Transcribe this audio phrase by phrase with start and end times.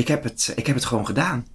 [0.00, 1.46] Ik heb het, ik heb het gewoon gedaan.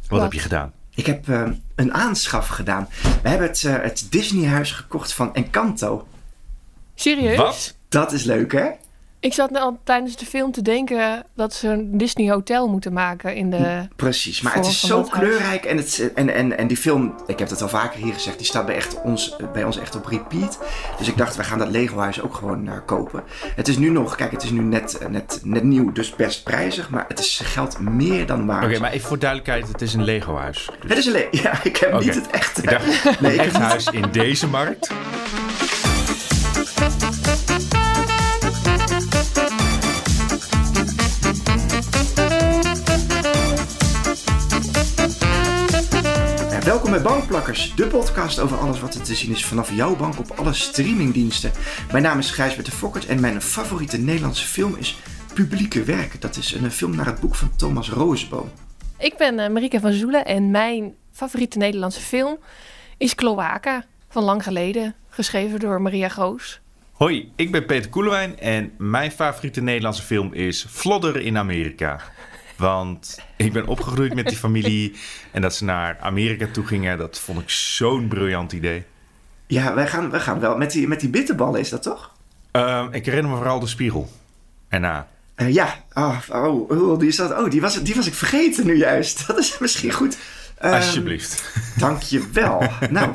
[0.00, 0.20] Wat, Wat?
[0.22, 0.72] heb je gedaan?
[0.94, 1.42] Ik heb eh,
[1.74, 2.88] een aanschaf gedaan.
[3.22, 6.06] We hebben het, eh, het Disneyhuis gekocht van Encanto.
[6.94, 7.36] Serieus?
[7.36, 7.74] Wat?
[7.88, 8.70] Dat is leuk, hè?
[9.24, 12.92] Ik zat nou al tijdens de film te denken dat ze een Disney Hotel moeten
[12.92, 13.88] maken in de...
[13.96, 15.64] Precies, maar het is zo dat kleurrijk.
[15.64, 18.46] En, het, en, en, en die film, ik heb het al vaker hier gezegd, die
[18.46, 20.58] staat bij, echt ons, bij ons echt op repeat.
[20.98, 23.22] Dus ik dacht, we gaan dat Lego-huis ook gewoon eh, kopen.
[23.56, 26.44] Het is nu nog, kijk, het is nu net, eh, net, net nieuw, dus best
[26.44, 26.90] prijzig.
[26.90, 28.64] Maar het is geld meer dan waard.
[28.64, 30.70] Oké, maar even voor duidelijkheid, het is een Lego-huis.
[30.80, 32.62] Dus- Het is alleen, ja, ik heb niet het echte.
[32.62, 32.86] Ik dacht,
[33.20, 34.90] Nee, een ik niet- huis in deze markt.
[46.64, 50.18] welkom bij Bankplakkers, de podcast over alles wat er te zien is vanaf jouw bank
[50.18, 51.52] op alle streamingdiensten.
[51.90, 54.98] Mijn naam is Gijsbert de Fokkert en mijn favoriete Nederlandse film is
[55.34, 56.20] Publieke Werken.
[56.20, 58.50] Dat is een film naar het boek van Thomas Roosboom.
[58.98, 62.38] Ik ben eh, Marike van Zoelen en mijn favoriete Nederlandse film
[62.98, 64.94] is Cloaca van lang geleden.
[65.08, 66.60] Geschreven door Maria Goos.
[66.92, 72.00] Hoi, ik ben Peter Koelewijn en mijn favoriete Nederlandse film is Flodder in Amerika.
[72.56, 74.96] Want ik ben opgegroeid met die familie
[75.32, 78.84] en dat ze naar Amerika toe gingen, dat vond ik zo'n briljant idee.
[79.46, 82.12] Ja, wij gaan, wij gaan wel met die, met die bitterballen, is dat toch?
[82.50, 84.10] Ehm, ik herinner me vooral de spiegel.
[84.68, 85.08] Erna.
[85.34, 88.66] Eh, ja, oh, oh, oh, die, is dat, oh die, was, die was ik vergeten
[88.66, 89.22] nu juist.
[89.26, 90.18] Dat is misschien goed.
[90.58, 91.52] Ehm, Alsjeblieft.
[91.76, 92.62] Dank je wel.
[92.90, 93.12] nou,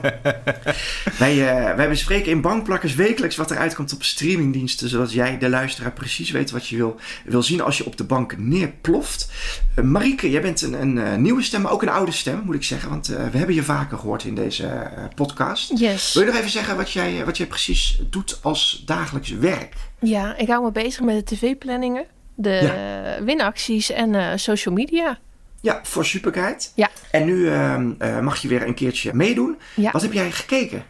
[1.17, 5.49] wij, eh, wij bespreken in Bankplakkers wekelijks wat er uitkomt op streamingdiensten, zodat jij, de
[5.49, 9.31] luisteraar, precies weet wat je wil, wil zien als je op de bank neerploft.
[9.75, 12.55] Eh, Marieke, jij bent een, een eh, nieuwe stem, maar ook een oude stem, moet
[12.55, 15.79] ik zeggen, want eh, we hebben je vaker gehoord in deze eh, podcast.
[15.79, 16.13] Yes.
[16.13, 19.73] Wil je nog even zeggen wat jij, wat jij precies doet als dagelijks werk?
[19.99, 25.19] Ja, ik hou me bezig met de tv-planningen, de winacties en eh, social media.
[25.61, 26.63] Ja, voor Superguide.
[26.75, 26.89] Ja.
[27.11, 29.57] En nu ehm, eh, mag je weer een keertje meedoen.
[29.75, 29.91] Ja.
[29.91, 30.83] Wat heb jij gekeken?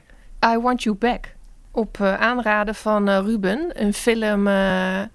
[0.46, 1.26] I Want You Back.
[1.72, 4.48] Op eh, aanraden van eh, Ruben, een film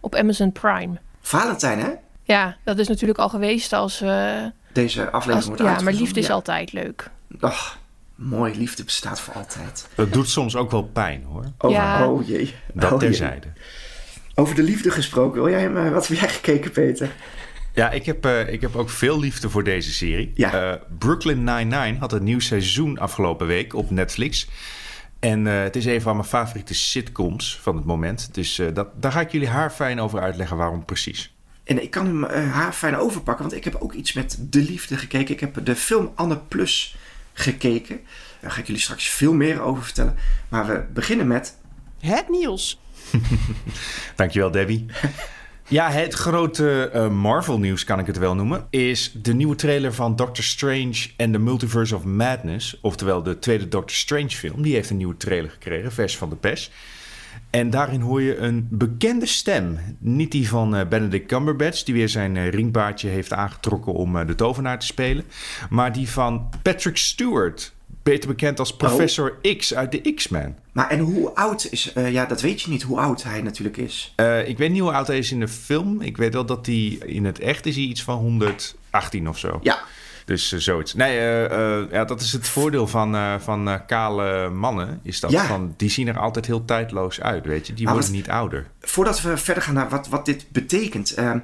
[0.00, 0.98] op Amazon Prime.
[1.20, 1.90] Valentijn, hè?
[2.22, 4.00] Ja, dat is natuurlijk al geweest als...
[4.00, 4.34] eh,
[4.72, 6.32] Deze aflevering als wordt ja, maar liefde is Ja.
[6.32, 7.10] altijd leuk.
[7.40, 7.78] Ach,
[8.14, 8.54] mooi.
[8.56, 9.86] Liefde bestaat voor altijd.
[9.94, 11.44] Dat doet soms ook wel pijn hoor.
[11.58, 12.08] Oh, Ja.
[12.08, 12.54] oh jee.
[12.72, 13.08] Dat oh, jee.
[13.08, 13.46] terzijde.
[14.34, 15.42] Over de liefde gesproken.
[15.42, 17.10] Wil jij hem, wat heb jij gekeken, Peter?
[17.74, 20.32] Ja, ik heb, eh, ik heb ook veel liefde voor deze serie.
[20.34, 20.72] Ja.
[20.72, 24.48] Eh, Brooklyn Nine-Nine had een nieuw seizoen afgelopen week op Netflix.
[25.24, 28.34] En eh, het is een van mijn favoriete sitcoms van het moment.
[28.34, 31.34] Dus eh, dat, daar ga ik jullie haar fijn over uitleggen waarom precies.
[31.64, 34.62] En ik kan hem eh, haar fijn overpakken, want ik heb ook iets met de
[34.62, 35.34] liefde gekeken.
[35.34, 36.96] Ik heb de film Anne Plus
[37.32, 38.00] gekeken.
[38.40, 40.16] Daar ga ik jullie straks veel meer over vertellen.
[40.48, 41.58] Maar we beginnen met...
[42.00, 42.80] Het nieuws.
[44.16, 44.86] Dankjewel, Debbie.
[45.68, 48.66] Ja, het grote eh, Marvel-nieuws kan ik het wel noemen.
[48.70, 52.78] Is de nieuwe trailer van Doctor Strange and the Multiverse of Madness.
[52.80, 54.62] Oftewel de tweede Doctor Strange-film.
[54.62, 56.70] Die heeft een nieuwe trailer gekregen, vers van de pers.
[57.50, 59.78] En daarin hoor je een bekende stem.
[59.98, 64.34] Niet die van eh, Benedict Cumberbatch, die weer zijn eh, ringbaardje heeft aangetrokken om de
[64.34, 65.24] tovenaar te spelen.
[65.70, 67.74] Maar die van Patrick Stewart.
[68.04, 70.56] Beter bekend als Professor X uit de X-Men.
[70.72, 71.92] Maar en hoe oud is...
[71.92, 74.12] eh, ja, dat weet je niet, hoe oud hij natuurlijk is.
[74.16, 76.00] Eh, ik weet niet hoe oud hij is in de film.
[76.00, 79.58] Ik weet wel dat hij in het echt is hij iets van 118 of zo.
[79.62, 79.78] Ja,
[80.24, 80.94] Dus eh, zoiets.
[80.94, 81.16] Nee,
[81.90, 85.00] ja, dat is het voordeel van, van kale mannen.
[85.02, 85.44] Is dat Ja.
[85.46, 87.74] van, die zien er altijd heel tijdloos uit, weet je.
[87.74, 88.66] Die Maar worden wat- niet ouder.
[88.80, 91.14] voordat we verder gaan naar wat, wat dit betekent.
[91.14, 91.38] ehm,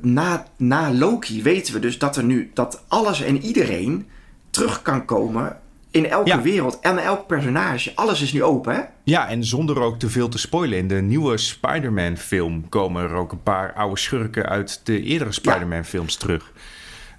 [0.00, 2.50] na, na Loki weten we dus dat er nu...
[2.54, 4.06] dat alles en iedereen
[4.50, 5.60] terug kan komen...
[5.92, 6.42] in elke Ja.
[6.42, 7.92] wereld en elk personage.
[7.94, 8.80] Alles is nu open, hè?
[9.04, 10.78] Ja, en zonder ook te veel te spoilen.
[10.78, 15.32] In de nieuwe Spider-Man film komen er ook een paar oude schurken uit de eerdere
[15.32, 16.52] Spider-Man films terug.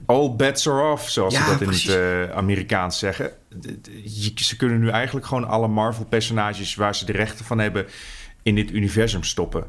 [0.05, 1.93] All bets are off, zoals Ja, ze dat in precies.
[1.93, 3.31] het eh, Amerikaans zeggen.
[4.35, 7.85] Ze kunnen nu eigenlijk gewoon alle Marvel-personages waar ze de rechten van hebben
[8.43, 9.63] in dit universum stoppen.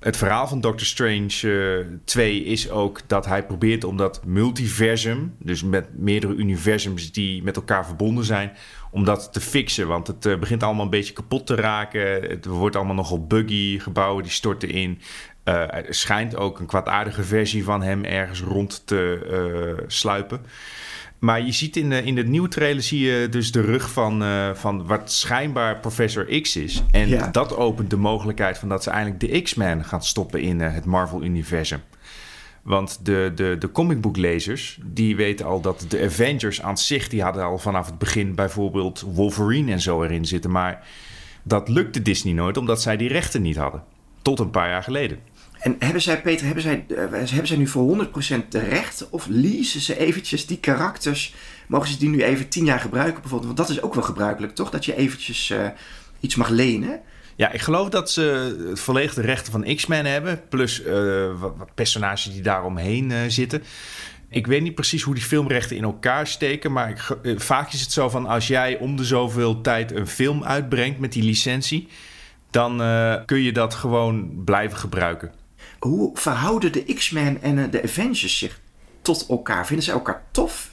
[0.00, 5.36] Het verhaal van Doctor Strange eh 2 is ook dat hij probeert om dat multiversum,
[5.38, 8.52] dus met meerdere universums die met elkaar verbonden zijn,
[8.90, 9.86] om dat te fixen.
[9.86, 12.22] Want het eh, begint allemaal een beetje kapot te raken.
[12.22, 13.78] Het wordt allemaal nogal buggy.
[13.78, 15.00] Gebouwen die storten in.
[15.44, 20.40] Eh, er schijnt ook een kwaadaardige versie van hem ergens rond te eh, sluipen.
[21.18, 24.22] Maar je ziet in de, in de nieuwe trailer zie je dus de rug van,
[24.22, 26.82] eh, van wat schijnbaar Professor X is.
[26.90, 27.28] En Ja.
[27.28, 30.84] dat opent de mogelijkheid van dat ze eindelijk de X-Men gaan stoppen in eh, het
[30.84, 31.80] Marvel-universum.
[32.62, 37.08] Want de, de, de comicboeklezers, die weten al dat de Avengers aan zich...
[37.08, 40.50] die hadden al vanaf het begin bijvoorbeeld Wolverine en zo erin zitten.
[40.50, 40.86] Maar
[41.42, 43.82] dat lukte Disney nooit, omdat zij die rechten niet hadden.
[44.22, 45.18] Tot een paar jaar geleden.
[45.58, 49.10] En hebben zij, Peter, hebben zij, uh, hebben zij nu voor 100% de recht?
[49.10, 51.34] Of leasen ze eventjes die karakters?
[51.66, 53.56] Mogen ze die nu even tien jaar gebruiken bijvoorbeeld?
[53.56, 54.70] Want dat is ook wel gebruikelijk, toch?
[54.70, 55.66] Dat je eventjes uh,
[56.20, 57.00] iets mag lenen.
[57.36, 60.40] Ja, ik geloof dat ze volledig de rechten van X-Men hebben.
[60.48, 63.62] Plus uh, wat, personages die daaromheen zitten.
[64.28, 66.72] Ik weet niet precies hoe die filmrechten in elkaar steken.
[66.72, 70.44] Maar ik, vaak is het zo van als jij om de zoveel tijd een film
[70.44, 71.88] uitbrengt met die licentie.
[72.50, 72.76] Dan
[73.24, 75.32] kun je dat gewoon blijven gebruiken.
[75.86, 78.60] Hoe verhouden de X-Men en de Avengers zich
[79.02, 79.66] tot elkaar?
[79.66, 80.70] Vinden ze elkaar tof?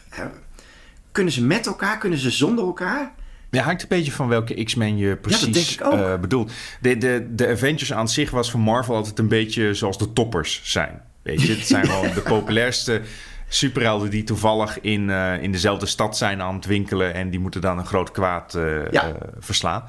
[1.12, 1.98] Kunnen ze met elkaar?
[1.98, 3.12] Kunnen ze zonder elkaar?
[3.50, 6.52] Ja, hangt een beetje van welke X-Men je precies ja, uh, bedoelt.
[6.82, 10.62] De, de, de Avengers aan zich was voor Marvel altijd een beetje zoals de toppers
[10.64, 11.02] zijn.
[11.22, 13.02] Weet je, het zijn gewoon de populairste
[13.48, 17.62] superhelden die toevallig in, uh, in dezelfde stad zijn aan het winkelen en die moeten
[17.62, 19.16] dan een groot kwaad uh, ja.
[19.40, 19.84] verslaan.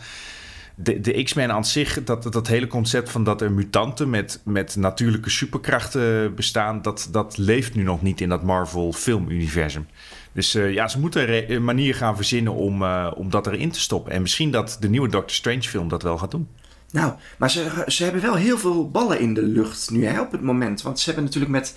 [0.74, 4.76] De, de X-Men aan zich, dat, dat hele concept van dat er mutanten met, met
[4.76, 9.86] natuurlijke superkrachten bestaan, dat, dat leeft nu nog niet in dat Marvel filmuniversum.
[10.32, 13.80] Dus uh, ja, ze moeten een manier gaan verzinnen om, uh, om dat erin te
[13.80, 14.12] stoppen.
[14.12, 16.48] En misschien dat de nieuwe Doctor Strange film dat wel gaat doen.
[16.90, 20.32] Nou, maar ze, ze hebben wel heel veel ballen in de lucht nu hè, op
[20.32, 20.82] het moment.
[20.82, 21.74] Want ze hebben natuurlijk met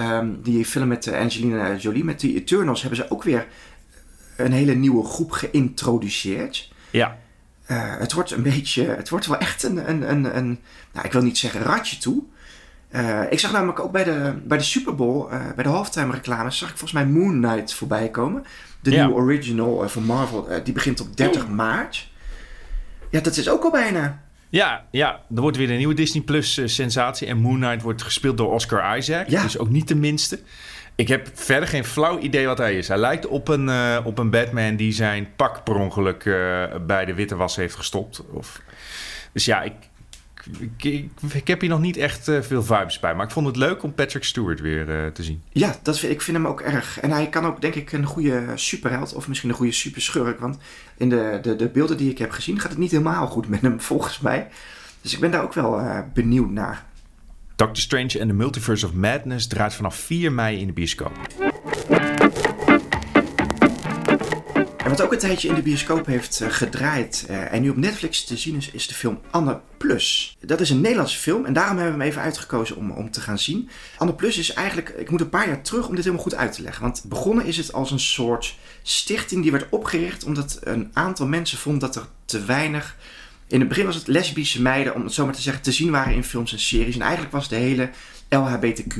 [0.00, 3.46] um, die film met Angelina Jolie, met die Eternals, hebben ze ook weer
[4.36, 6.72] een hele nieuwe groep geïntroduceerd.
[6.90, 7.18] Ja.
[7.70, 10.58] Uh, het wordt een beetje, het wordt wel echt een, een, een, een
[10.92, 12.22] nou, ik wil niet zeggen ratje toe.
[12.92, 16.12] Uh, ik zag namelijk ook bij de, bij de Super Bowl, uh, bij de halftime
[16.12, 18.44] reclames, zag ik volgens mij Moon Knight voorbij komen.
[18.80, 22.08] De nieuwe original van Marvel, die begint op 30 maart.
[23.10, 24.22] Ja, dat is ook al bijna.
[24.48, 27.26] Ja, ja, er wordt weer een nieuwe Disney Plus sensatie.
[27.26, 29.28] En Moon Knight wordt gespeeld door Oscar Isaac.
[29.28, 29.42] Ja.
[29.42, 30.40] Dus ook niet de minste.
[31.00, 32.88] Ik heb verder geen flauw idee wat hij is.
[32.88, 33.70] Hij lijkt op een,
[34.04, 36.24] op een Batman die zijn pak per ongeluk
[36.86, 38.22] bij de witte was heeft gestopt.
[38.30, 38.60] Of...
[39.32, 39.72] Dus ja, ik,
[40.58, 43.14] ik, ik, heb hier nog niet echt uh, veel vibes bij.
[43.14, 45.42] Maar ik vond het leuk om Patrick Stewart weer te zien.
[45.52, 47.00] Ja, dat ik vind hem ook erg.
[47.00, 49.14] En hij kan ook, denk ik, een goede superheld.
[49.14, 50.40] Of misschien een goede superschurk.
[50.40, 50.58] Want
[50.96, 53.60] in de, de, de beelden die ik heb gezien gaat het niet helemaal goed met
[53.60, 54.48] hem, volgens mij.
[55.00, 55.82] Dus ik ben daar ook wel
[56.14, 56.88] benieuwd naar.
[57.60, 61.12] Doctor Strange and the Multiverse of Madness draait vanaf 4 mei in de bioscoop.
[64.76, 67.76] En wat ook een tijdje in de bioscoop heeft uh, gedraaid uh, en nu op
[67.76, 70.36] Netflix te zien is, is de film Anne Plus.
[70.40, 73.20] Dat is een Nederlandse film en daarom hebben we hem even uitgekozen om, om te
[73.20, 73.68] gaan zien.
[73.96, 76.52] Anne Plus is eigenlijk, ik moet een paar jaar terug om dit helemaal goed uit
[76.52, 76.82] te leggen.
[76.82, 81.58] Want begonnen is het als een soort stichting die werd opgericht omdat een aantal mensen
[81.58, 82.96] vond dat er te weinig...
[83.50, 85.90] In het begin was het lesbische meiden, om het zo maar te zeggen, te zien
[85.90, 86.94] waren in films en series.
[86.94, 87.90] En eigenlijk was de hele
[88.28, 88.94] LHBTQ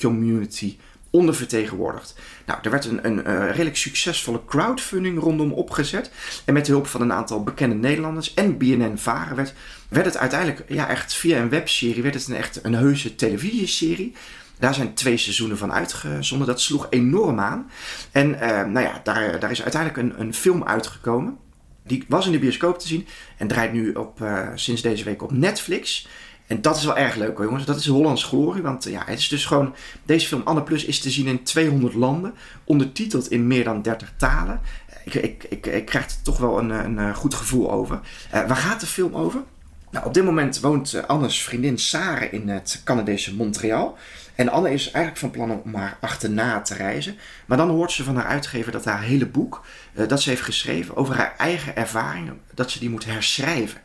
[0.00, 0.76] community
[1.10, 2.14] ondervertegenwoordigd.
[2.46, 6.10] Nou, er werd een, een uh, redelijk succesvolle crowdfunding rondom opgezet.
[6.44, 9.54] En met de hulp van een aantal bekende Nederlanders en BNN-Varen werd,
[9.88, 14.14] werd het uiteindelijk, ja, echt via een webserie, werd het een echt een heuse televisieserie.
[14.58, 16.46] Daar zijn twee seizoenen van uitgezonden.
[16.46, 17.70] Dat sloeg enorm aan.
[18.10, 21.38] En uh, nou ja, daar, daar is uiteindelijk een, een film uitgekomen.
[21.86, 23.06] Die was in de bioscoop te zien
[23.36, 26.08] en draait nu op, uh, sinds deze week op Netflix.
[26.46, 27.64] En dat is wel erg leuk hoor, jongens.
[27.64, 28.62] Dat is Hollands glorie.
[28.62, 29.74] Want ja, het is dus gewoon.
[30.04, 32.34] Deze film Anne Plus is te zien in 200 landen.
[32.64, 34.60] Ondertiteld in meer dan 30 talen.
[35.04, 38.00] Ik, ik, ik, krijg er toch wel een, een goed gevoel over.
[38.30, 39.42] Waar gaat de film over?
[39.90, 43.98] Nou, op dit moment woont Anne's vriendin Sarah in het Canadese Montreal.
[44.34, 47.16] En Anne is eigenlijk van plan om haar achterna te reizen.
[47.46, 49.64] Maar dan hoort ze van haar uitgever dat haar hele boek
[50.08, 53.80] dat ze heeft geschreven over haar eigen ervaringen, dat ze die moet herschrijven.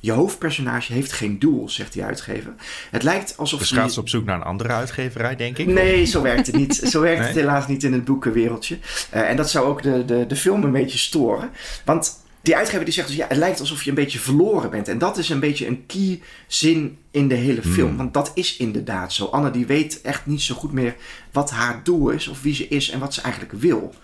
[0.00, 2.54] Je hoofdpersonage heeft geen doel, zegt die uitgever.
[2.90, 3.58] Het lijkt alsof.
[3.58, 5.66] Dus gaat ze op zoek naar een andere uitgeverij, denk ik?
[5.66, 6.74] Nee, zo werkt het niet.
[6.92, 7.28] Zo werkt nee?
[7.28, 8.78] het helaas niet in het boekenwereldje.
[9.14, 11.50] Uh, en dat zou ook de, de, de film een beetje storen.
[11.84, 14.88] Want die uitgever die zegt dus ja, het lijkt alsof je een beetje verloren bent.
[14.88, 17.88] En dat is een beetje een key zin in de hele film.
[17.88, 17.96] Hmm.
[17.96, 19.24] Want dat is inderdaad zo.
[19.24, 20.96] Anne die weet echt niet zo goed meer
[21.32, 23.94] wat haar doel is, of wie ze is en wat ze eigenlijk wil.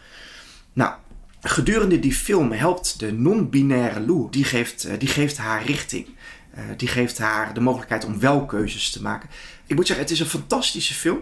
[0.73, 0.95] Nou,
[1.45, 6.07] gedurende die film helpt de non-binaire Lou, die geeft, die geeft haar richting.
[6.59, 9.29] Uh, die geeft haar de mogelijkheid om wel keuzes te maken.
[9.67, 11.21] Ik moet zeggen, het is een fantastische film.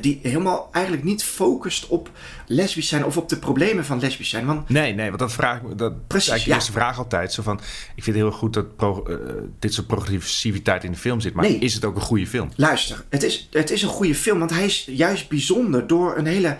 [0.00, 2.10] Die helemaal eigenlijk niet focust op
[2.46, 4.46] lesbisch zijn of op de problemen van lesbisch zijn.
[4.46, 7.32] Want, nee, nee, want dat vraag dat Precies, is eigenlijk de eerste vraag altijd.
[7.32, 7.60] Zo van,
[7.94, 9.16] ik vind het heel goed dat pro, uh,
[9.58, 11.34] dit soort progressiviteit in de film zit.
[11.34, 11.58] Maar nee.
[11.58, 12.50] is het ook een goede film?
[12.56, 14.38] Luister, het is, het is een goede film.
[14.38, 16.56] Want hij is juist bijzonder door een hele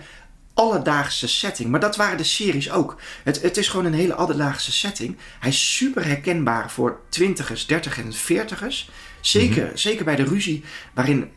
[0.59, 1.69] alledaagse setting.
[1.69, 2.97] Maar dat waren de series ook.
[3.23, 5.17] Het, het is gewoon een hele alledaagse setting.
[5.39, 8.89] Hij is super herkenbaar voor twintigers, dertigers en veertigers.
[9.21, 9.77] Zeker, mm-hmm.
[9.77, 10.63] zeker bij de ruzie
[10.93, 11.29] waarin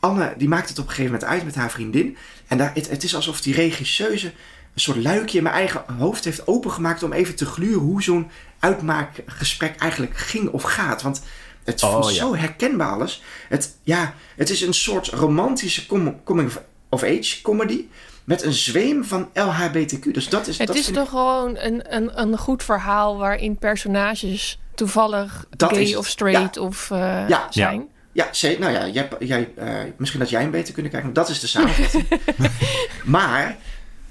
[0.00, 2.16] Anne, die maakt het op een gegeven moment uit met haar vriendin.
[2.46, 4.26] En daar, het, het is alsof die regisseuse
[4.74, 8.30] een soort luikje in mijn eigen hoofd heeft opengemaakt om even te gluren hoe zo'n
[8.58, 11.02] uitmaakgesprek eigenlijk ging of gaat.
[11.02, 11.22] Want
[11.64, 12.20] Het Oh, voelt ja.
[12.20, 13.22] zo herkenbaar alles.
[13.48, 16.52] Het, ja, het is een soort romantische com- coming
[16.88, 17.84] of age comedy.
[18.30, 20.10] Met een zweem van LHBTQ.
[20.12, 20.58] Dus dat is.
[20.58, 25.94] Het dat is toch gewoon een, een, een goed verhaal waarin personages toevallig Dat gay
[25.94, 27.46] of straight of eh, Ja.
[27.50, 27.88] zijn.
[28.12, 31.12] Ja, ze- nou ja, jij, jij, eh, misschien dat jij hem beter kunnen kijken.
[31.12, 32.08] want Dat is de samenvatting.
[33.04, 33.56] maar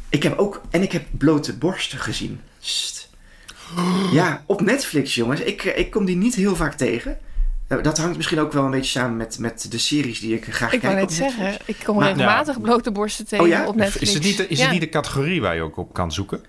[0.09, 0.61] ik heb ook.
[0.69, 2.41] En ik heb blote borsten gezien.
[2.59, 3.09] Sst.
[4.11, 5.39] Ja, op Netflix, jongens.
[5.39, 7.17] Ik, eh, ik kom die niet heel vaak tegen.
[7.81, 10.73] Dat hangt misschien ook wel een beetje samen met, met de series die ik graag
[10.73, 10.93] Ik kijk.
[10.93, 13.67] wou op net zeggen, ik kom Maar- regelmatig blote borsten tegen Oh ja?
[13.67, 14.07] op Netflix.
[14.07, 14.63] Is het niet, de, is Ja.
[14.63, 16.43] het niet de categorie waar je ook op kan zoeken?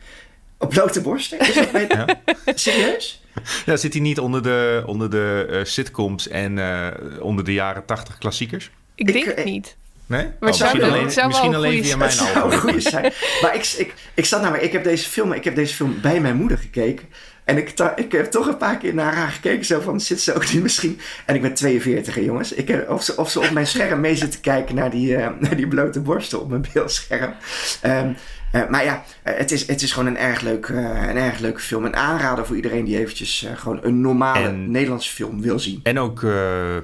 [0.58, 1.38] Op blote borsten?
[1.38, 1.86] Is dat bij...
[2.44, 2.52] Ja.
[2.54, 3.22] Serieus?
[3.66, 6.88] Ja, zit hij niet onder de, onder de eh, sitcoms en eh,
[7.22, 8.70] onder de jaren 80 klassiekers?
[8.94, 9.76] Ik Ik, denk het eh, niet.
[10.06, 10.28] Nee?
[10.40, 11.98] Maar zou misschien alleen, zou misschien een alleen via zijn.
[11.98, 13.12] mijn zou goeie zijn.
[13.42, 16.20] Maar ik, ik, ik zat namelijk, ik heb deze film, ik heb deze film bij
[16.20, 17.08] mijn moeder gekeken.
[17.44, 19.64] En ik, ik heb toch een paar keer naar haar gekeken.
[19.64, 21.00] Zo van, zit ze ook niet misschien?
[21.26, 22.52] En ik ben 42, hè, jongens.
[22.52, 25.16] Ik heb, of, ze, of ze op mijn scherm mee zit te kijken naar die,
[25.16, 27.35] eh, naar die blote borsten op mijn beeldscherm.
[27.80, 28.12] Ehm,
[28.52, 31.61] eh, maar ja, eh, het is, het is gewoon een erg, leuk, een erg leuke
[31.61, 31.85] film.
[31.85, 35.80] Een aanrader voor iedereen die eventjes gewoon een normale En- Nederlandse film wil zien.
[35.82, 36.25] En ook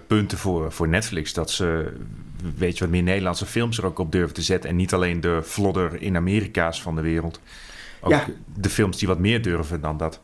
[0.06, 1.32] punten voor, voor Netflix.
[1.32, 1.92] Dat ze,
[2.56, 4.70] weet je, wat meer Nederlandse films er ook op durven te zetten.
[4.70, 7.40] En niet alleen de vlodder in Amerika's van de wereld.
[8.00, 8.24] Ook Ja.
[8.54, 10.20] de films die wat meer durven dan dat.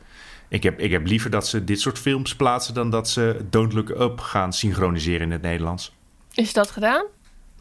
[0.52, 2.74] Ik heb, ik heb liever dat ze dit soort films plaatsen...
[2.74, 5.92] dan dat ze Don't Look Up gaan synchroniseren in het Nederlands.
[6.34, 7.04] Is dat gedaan?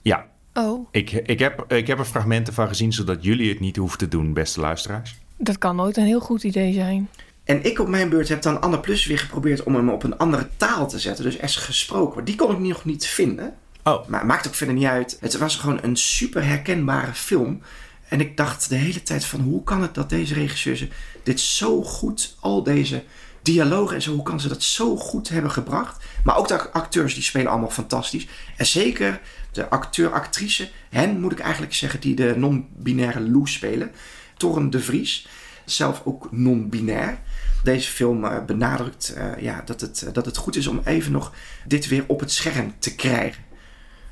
[0.02, 2.94] Ja, Oh, ik, ik, heb, ik heb er fragmenten van gezien...
[2.94, 5.16] zodat jullie het niet hoeven te doen, beste luisteraars.
[5.38, 7.10] dat kan nooit een heel goed idee zijn.
[7.44, 10.18] En ik op mijn beurt heb dan Anne Plus weer geprobeerd om hem op een
[10.18, 11.24] andere taal te zetten.
[11.24, 12.24] Dus is gesproken.
[12.24, 13.54] Die kon ik nog niet vinden.
[13.84, 15.18] Oh, Maar maakt ook verder niet uit.
[15.20, 17.62] Het was gewoon een super herkenbare film.
[18.12, 20.88] En ik dacht de hele tijd van hoe kan het dat deze regisseur
[21.24, 23.03] dit zo goed, al deze
[23.41, 26.03] dialogen en zo, hoe kan ze dat zo goed hebben gebracht.
[26.24, 28.27] Maar ook de acteurs die spelen allemaal fantastisch.
[28.58, 33.91] En zeker de acteur, actrice, hen moet ik eigenlijk zeggen, die de non-binaire Lou spelen.
[34.38, 35.27] Torren de Vries,
[35.65, 37.20] zelf ook non-binair.
[37.63, 41.34] Deze film eh, benadrukt eh, ja, dat, het, dat het goed is om even nog
[41.68, 43.50] dit weer op het scherm te krijgen.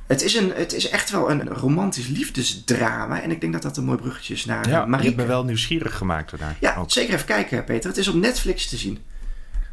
[0.09, 3.21] Het is, een, het is echt wel een romantisch liefdesdrama.
[3.21, 5.07] En ik denk dat dat een mooi bruggetje is naar ja, Marieke.
[5.07, 6.55] hebt me wel nieuwsgierig gemaakt daarna.
[6.59, 6.91] Ja, Ook.
[6.91, 7.89] zeker even kijken, Peter.
[7.89, 8.99] Het is op Netflix te zien.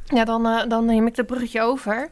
[0.04, 2.08] Ja, dan, eh, dan neem ik de bruggetje over.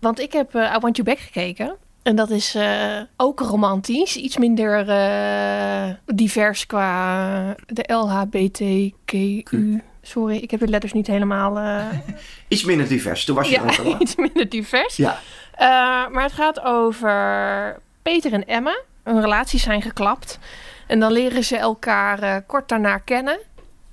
[0.00, 1.76] Want ik heb eh I Want You Back gekeken.
[2.02, 4.16] En dat is eh, ook romantisch.
[4.16, 9.82] Iets minder eh, divers qua de LHBTQU.
[10.02, 11.58] Sorry, ik heb de letters niet helemaal...
[11.58, 11.86] eh,
[12.48, 13.24] Iets minder divers.
[13.24, 14.00] Toen was je ja, er ook al.
[14.02, 14.96] iets minder divers.
[14.96, 15.18] Ja.
[15.62, 15.68] Eh,
[16.08, 18.80] maar het gaat over Peter en Emma.
[19.02, 20.38] Hun relaties zijn geklapt.
[20.86, 23.38] En dan leren ze elkaar eh, kort daarna kennen.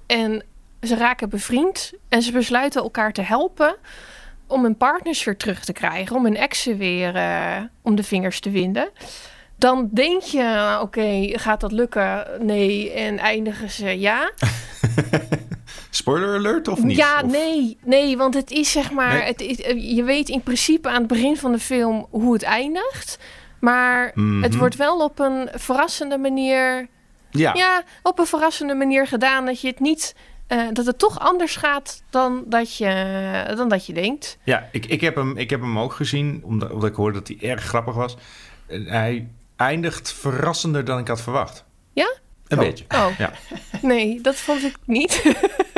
[0.07, 0.43] En
[0.81, 1.93] ze raken bevriend.
[2.07, 3.75] En ze besluiten elkaar te helpen
[4.47, 6.15] om hun partners weer terug te krijgen.
[6.15, 8.89] Om hun exen weer eh, om de vingers te winden.
[9.55, 12.25] Dan denk je, oké, gaat dat lukken?
[12.39, 12.91] Nee.
[12.91, 14.31] En eindigen ze ja.
[16.09, 16.97] Spoiler alert of niet?
[16.97, 19.21] Ja, Of- nee, nee, want het is zeg maar, Nee?
[19.21, 22.43] het is, eh, je weet in principe aan het begin van de film hoe het
[22.43, 23.19] eindigt,
[23.59, 24.43] maar Mhm.
[24.43, 26.87] het wordt wel op een verrassende manier,
[27.29, 27.53] Ja.
[27.53, 30.15] ja, op een verrassende manier gedaan dat je het niet,
[30.47, 34.37] eh, dat het toch anders gaat dan dat je, dan dat je denkt.
[34.43, 37.27] Ja, ik, ik, heb hem, ik heb hem ook gezien, omdat, omdat ik hoorde dat
[37.27, 38.17] hij erg grappig was.
[38.67, 41.63] En hij eindigt verrassender dan ik had verwacht.
[41.93, 42.13] Ja?
[42.47, 42.63] Een Oh.
[42.63, 42.85] beetje.
[42.95, 43.31] Oh, Ja.
[43.81, 45.21] nee, dat vond ik niet.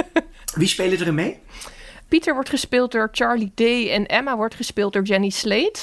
[0.56, 1.40] Wie spelen er mee?
[2.08, 5.80] Pieter wordt gespeeld door Charlie Day en Emma wordt gespeeld door Jenny Slate.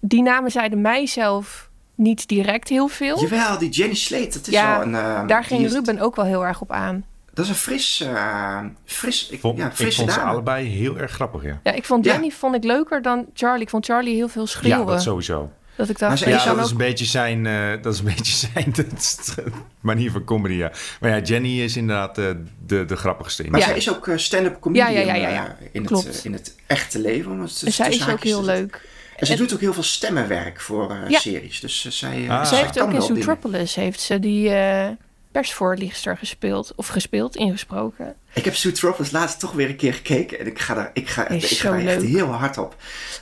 [0.00, 3.20] Die namen zeiden mij zelf niet direct heel veel.
[3.20, 4.28] Jawel, die Jenny Slate.
[4.38, 4.94] Dat is Ja, wel een...
[4.94, 7.04] eh, Daar ging is- Ruben ook wel heel erg op aan.
[7.32, 8.00] Dat is een fris...
[8.00, 11.60] eh, fris ik, Vond, ja, ik vond ze allebei heel erg grappig, ja.
[11.62, 12.12] Ja, ik vond Ja.
[12.12, 13.62] Jenny vond ik leuker dan Charlie.
[13.62, 14.78] Ik vond Charlie heel veel schreeuwen.
[14.86, 15.50] Ja, dat sowieso.
[15.76, 16.64] Dat ik Maar dacht, ze ik is Ja, kan dat ook...
[16.64, 18.74] is een beetje zijn, eh, dat is een beetje zijn
[19.80, 20.72] manier van comedy, ja.
[21.00, 22.30] Maar ja, Jenny is inderdaad eh,
[22.66, 23.50] de, de grappigste in.
[23.50, 23.66] Maar Ja.
[23.66, 25.56] zij is ook eh, stand-up comedian Ja, ja, ja, ja, ja.
[25.60, 26.06] eh, in, Klopt.
[26.06, 27.38] het, eh, in het echte leven.
[27.40, 28.92] het zij is ook heel leuk.
[29.16, 31.18] En ze doet ook heel veel stemmenwerk voor eh, Ja.
[31.18, 31.60] series.
[31.60, 32.42] Dus eh, zij, eh, Ah.
[32.42, 33.02] Ze zij heeft kan ook in.
[33.02, 34.88] Zootropolis heeft ze die eh
[35.34, 36.72] persvoorlichter gespeeld.
[36.76, 38.14] Of gespeeld, ingesproken.
[38.32, 40.38] Ik heb Zootropolis laatst toch weer een keer gekeken.
[40.38, 42.76] En ik ga daar, ik ga, ik ga echt heel hard op.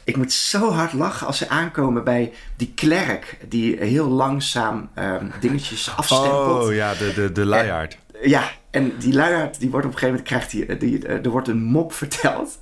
[0.04, 3.38] Ik moet zo hard lachen als ze aankomen bij die klerk.
[3.48, 6.66] Die heel langzaam ehm, dingetjes afstempelt.
[6.66, 7.98] Oh ja, de, de, de luiaard.
[8.22, 11.30] Ja, en die luiaard, die wordt op een gegeven moment krijgt die, die, eh, er
[11.30, 12.58] wordt een mop verteld.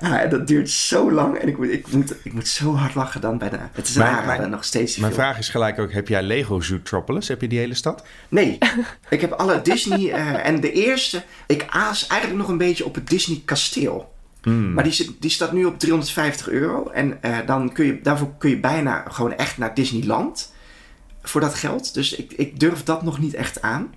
[0.00, 1.38] Ah, dat duurt zo lang.
[1.38, 3.58] En ik moet, ik moet, ik moet zo hard lachen dan bij de...
[3.72, 7.28] Het is een mijn- nog steeds Mijn vraag is gelijk ook, heb jij Lego Zootropolis?
[7.28, 8.04] Heb je die hele stad?
[8.28, 8.58] Nee,
[9.08, 10.10] ik heb alle Disney...
[10.12, 11.22] eh, en de eerste...
[11.46, 14.12] Ik aas eigenlijk nog een beetje op het Disney kasteel.
[14.42, 14.72] Hmm.
[14.72, 16.88] Maar die, die staat nu op 350 euro.
[16.88, 20.52] En eh, dan kun je, daarvoor kun je bijna gewoon echt naar Disneyland.
[21.22, 21.94] Voor dat geld.
[21.94, 23.94] Dus ik, ik durf dat nog niet echt aan.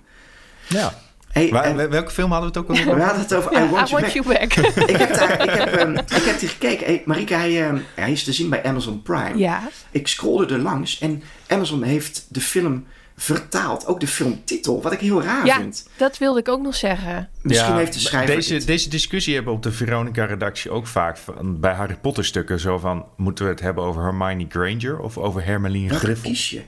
[0.68, 0.94] Ja.
[1.32, 3.04] Hey, Waar- en- wel- welke film hadden we het ook alweer we over?
[3.04, 4.12] hadden het over I Want, you, back.
[4.12, 4.88] you back.
[4.88, 6.86] ik, heb daar, ik, heb, ehm, ik heb die gekeken.
[6.86, 9.36] Hey, Marika, hij, ehm, hij is te zien bij Amazon Prime.
[9.36, 9.68] ja.
[9.90, 12.86] Ik scrollde er langs en Amazon heeft de film
[13.16, 13.86] vertaald.
[13.86, 15.88] Ook de filmtitel, wat ik heel raar ja, vind.
[15.96, 17.28] dat wilde ik ook nog zeggen.
[17.42, 18.34] Misschien Ja, heeft de schrijver...
[18.34, 18.66] Deze, dit.
[18.66, 22.60] deze discussie hebben we op de Veronica-redactie ook vaak van, bij Harry Potter-stukken.
[22.60, 26.30] Zo van, moeten we het hebben over Hermione Granger of over Hermeline Griffel?
[26.30, 26.62] kies je?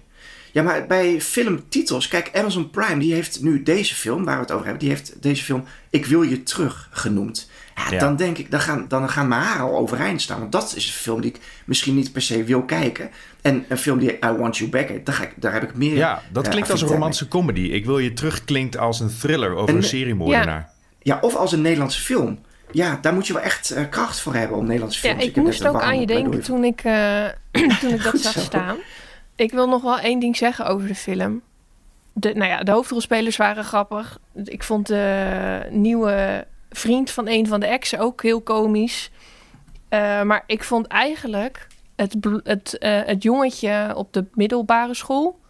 [0.54, 2.08] Ja, maar bij filmtitels...
[2.08, 4.82] Kijk, Amazon Prime, die heeft nu deze film, waar we het over hebben...
[4.82, 7.50] die heeft deze film Ik Wil Je Terug genoemd.
[7.76, 7.98] Ja, Ja.
[7.98, 10.38] dan denk ik, dan gaan, dan gaan mijn haren al overeind staan.
[10.38, 13.10] Want dat is een film die ik misschien niet per se wil kijken.
[13.42, 15.74] En een film die I Want You Back heet, daar, ga ik, daar heb ik
[15.74, 15.94] meer...
[15.96, 17.60] Ja, dat eh, klinkt als een romantische comedy.
[17.60, 20.46] Ik wil je terug klinkt als een thriller over En- een seriemoordenaar.
[20.78, 20.86] mee.
[21.02, 22.38] Ja, of als een Nederlandse film.
[22.70, 25.28] Ja, daar moet je wel echt eh, kracht voor hebben om Nederlandse Ja, films.
[25.28, 27.24] ik heb moest net een ook aan je denken toen ik, eh,
[27.80, 28.76] toen ik dat zag staan.
[29.36, 31.42] Ik wil nog wel één ding zeggen over de film.
[32.12, 34.18] De, nou ja, de hoofdrolspelers waren grappig.
[34.44, 39.10] Ik vond de nieuwe vriend van een van de exen ook heel komisch.
[39.88, 45.42] Eh, maar ik vond eigenlijk het, het, eh, het jongetje op de middelbare school...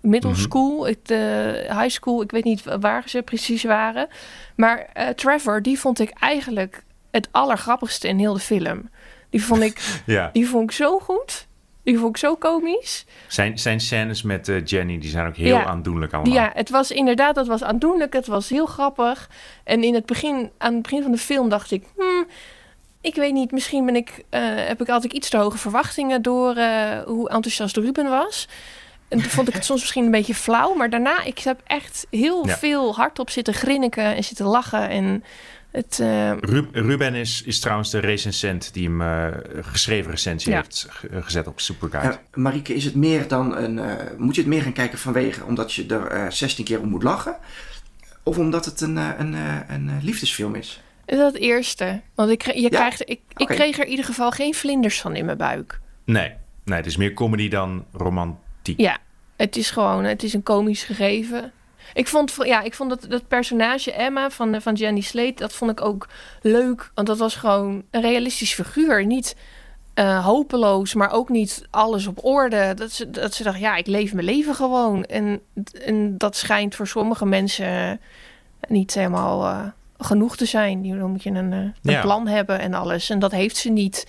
[0.00, 4.08] Middle school, het, eh, high school, ik weet niet waar ze precies waren.
[4.56, 8.90] Maar Trevor, die vond ik eigenlijk het allergrappigste in heel de film.
[9.30, 10.30] Die vond ik, Ja.
[10.32, 11.46] die vond ik zo goed.
[11.86, 13.04] Die vond ik zo komisch.
[13.28, 15.64] Zijn, zijn scènes met eh, Jenny, die zijn ook heel Ja.
[15.64, 16.34] aandoenlijk allemaal.
[16.34, 18.12] Ja, het was inderdaad, dat was aandoenlijk.
[18.12, 19.30] Het was heel grappig.
[19.64, 21.84] En in het begin, aan het begin van de film dacht ik...
[21.96, 22.26] Hmm,
[23.00, 26.22] ik weet niet, misschien ben ik, eh, heb ik altijd iets te hoge verwachtingen...
[26.22, 28.48] door eh, hoe enthousiast Ruben was.
[29.08, 30.74] En toen vond ik het soms misschien een beetje flauw.
[30.74, 32.56] Maar daarna, ik heb echt heel Ja.
[32.56, 34.88] veel hardop zitten grinniken en zitten lachen.
[34.88, 35.24] En
[35.70, 39.26] het, eh, Ru- Ruben is, is trouwens de recensent die hem eh,
[39.64, 40.56] geschreven recensie Ja.
[40.56, 42.12] heeft ge- gezet op Superguide.
[42.12, 43.78] Ja, Marieke, is het meer dan een.
[43.78, 46.88] eh, moet je het meer gaan kijken vanwege omdat je er eh 16 keer om
[46.88, 47.36] moet lachen?
[48.22, 50.80] Of omdat het een, eh, een, eh, een eh, liefdesfilm is?
[51.06, 52.00] dat eerste.
[52.14, 55.24] Want ik, je krijgt, ik, ik kreeg er in ieder geval geen vlinders van in
[55.24, 55.80] mijn buik.
[56.04, 56.32] Nee,
[56.64, 58.80] nee, het is meer comedy dan romantiek.
[58.80, 58.98] Ja,
[59.36, 61.52] het is gewoon, het is een komisch gegeven.
[61.94, 65.52] Ik vond, ja, ik vond dat, dat personage Emma van, eh, van Jenny Slate, dat
[65.52, 66.08] vond ik ook
[66.42, 66.90] leuk.
[66.94, 69.06] Want dat was gewoon een realistisch figuur.
[69.06, 69.36] Niet
[69.94, 72.74] eh, hopeloos, maar ook niet alles op orde.
[72.74, 75.04] Dat ze, dat ze dacht, ja, ik leef mijn leven gewoon.
[75.04, 75.40] En,
[75.84, 78.00] en dat schijnt voor sommige mensen
[78.68, 79.60] niet helemaal eh,
[79.98, 80.98] genoeg te zijn.
[80.98, 82.00] Dan moet je een, eh, een Ja.
[82.00, 83.10] plan hebben en alles.
[83.10, 84.06] En dat heeft ze niet.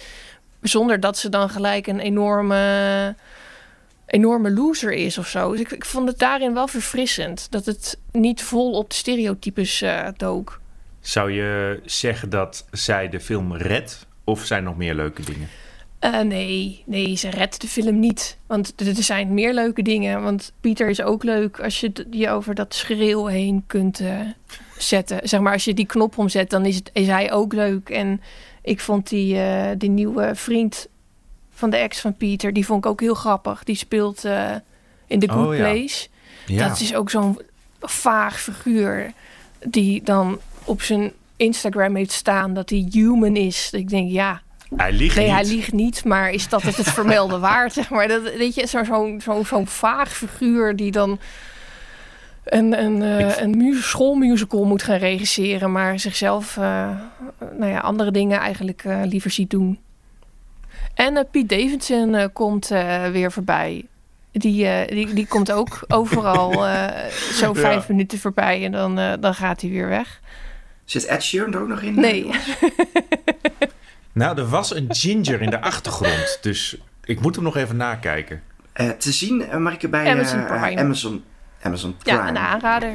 [0.62, 3.16] Zonder dat ze dan gelijk een enorme
[4.08, 5.52] enorme loser is of zo.
[5.52, 7.48] Dus ik, ik vond het daarin wel verfrissend.
[7.52, 10.60] Dat het niet vol op de stereotypes eh, dook.
[11.00, 14.08] Zou je zeggen dat zij de film redt?
[14.24, 15.48] Of zijn nog meer leuke dingen?
[16.00, 18.38] Eh, nee, nee, ze redt de film niet.
[18.46, 20.24] Want er zijn meer leuke dingen.
[20.24, 24.20] Want Pieter is ook leuk als je je over dat schreeuw heen kunt eh,
[24.78, 25.20] zetten.
[25.24, 27.89] Zeg maar, als je die knop omzet, dan is, het, is hij ook leuk.
[27.89, 28.22] En
[28.62, 29.39] ik vond die,
[29.78, 30.88] die nieuwe vriend
[31.58, 33.63] van de ex van Pieter, die vond ik ook heel grappig.
[33.63, 34.52] Die speelt eh,
[35.08, 35.62] in The Good Oh, ja.
[35.72, 36.08] Place.
[36.48, 37.39] Dat is ook zo'n
[37.82, 39.12] vaag figuur
[39.65, 43.70] die dan op zijn Instagram heeft staan dat hij human is.
[43.72, 44.41] Ik denk, ja,
[44.76, 45.34] Hij liegt nee, niet.
[45.36, 47.74] hij liegt niet, maar is dat het het vermelden waard?
[47.80, 48.08] Zeg maar.
[48.08, 51.20] Dat, weet je, zo'n zo, zo, zo'n vaag figuur die dan
[52.43, 56.89] een, een, eh, een mu- schoolmusical moet gaan regisseren, maar zichzelf, eh,
[57.58, 59.80] nou ja, andere dingen eigenlijk eh, liever ziet doen.
[60.97, 63.86] En eh, Piet Davidson eh, komt eh, weer voorbij.
[64.31, 67.60] Die, eh, die, die komt ook overal eh, zo Ja.
[67.60, 70.19] vijf minuten voorbij en dan, eh, dan gaat hij weer weg.
[70.86, 71.99] Zit Ed Sheeran er ook nog in?
[71.99, 72.29] Nee,
[74.13, 76.38] Nou, er was een ginger in de achtergrond.
[76.41, 78.41] Dus ik moet hem nog even nakijken.
[78.73, 80.81] Eh, te zien, eh, Marike, bij Amazon eh, Prime.
[80.81, 81.23] Amazon,
[81.62, 82.17] Amazon Prime.
[82.17, 82.93] ja, een aanrader.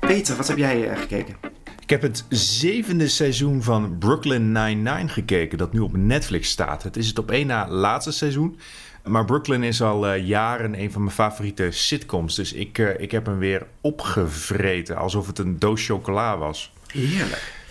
[0.00, 1.36] Peter, wat heb jij gekeken?
[1.84, 6.82] Ik heb het zevende seizoen van Brooklyn Nine-Nine gekeken, dat nu op Netflix staat.
[6.82, 8.58] Het is het op één na laatste seizoen.
[9.02, 12.34] Maar Brooklyn is al eh, jaren een van mijn favoriete sitcoms.
[12.34, 16.72] Dus ik, eh, ik heb hem weer opgevreten, alsof het een doos chocola was.
[16.92, 17.63] Heerlijk.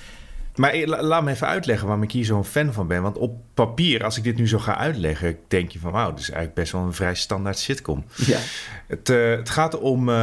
[0.55, 3.01] Maar eh, la- laat me even uitleggen waarom ik hier zo'n fan van ben.
[3.01, 5.91] Want op papier, als ik dit nu zo ga uitleggen, denk je van...
[5.91, 8.03] wauw, dit is eigenlijk best wel een vrij standaard sitcom.
[8.25, 8.37] Ja.
[8.87, 10.15] Het, eh, het gaat om eh,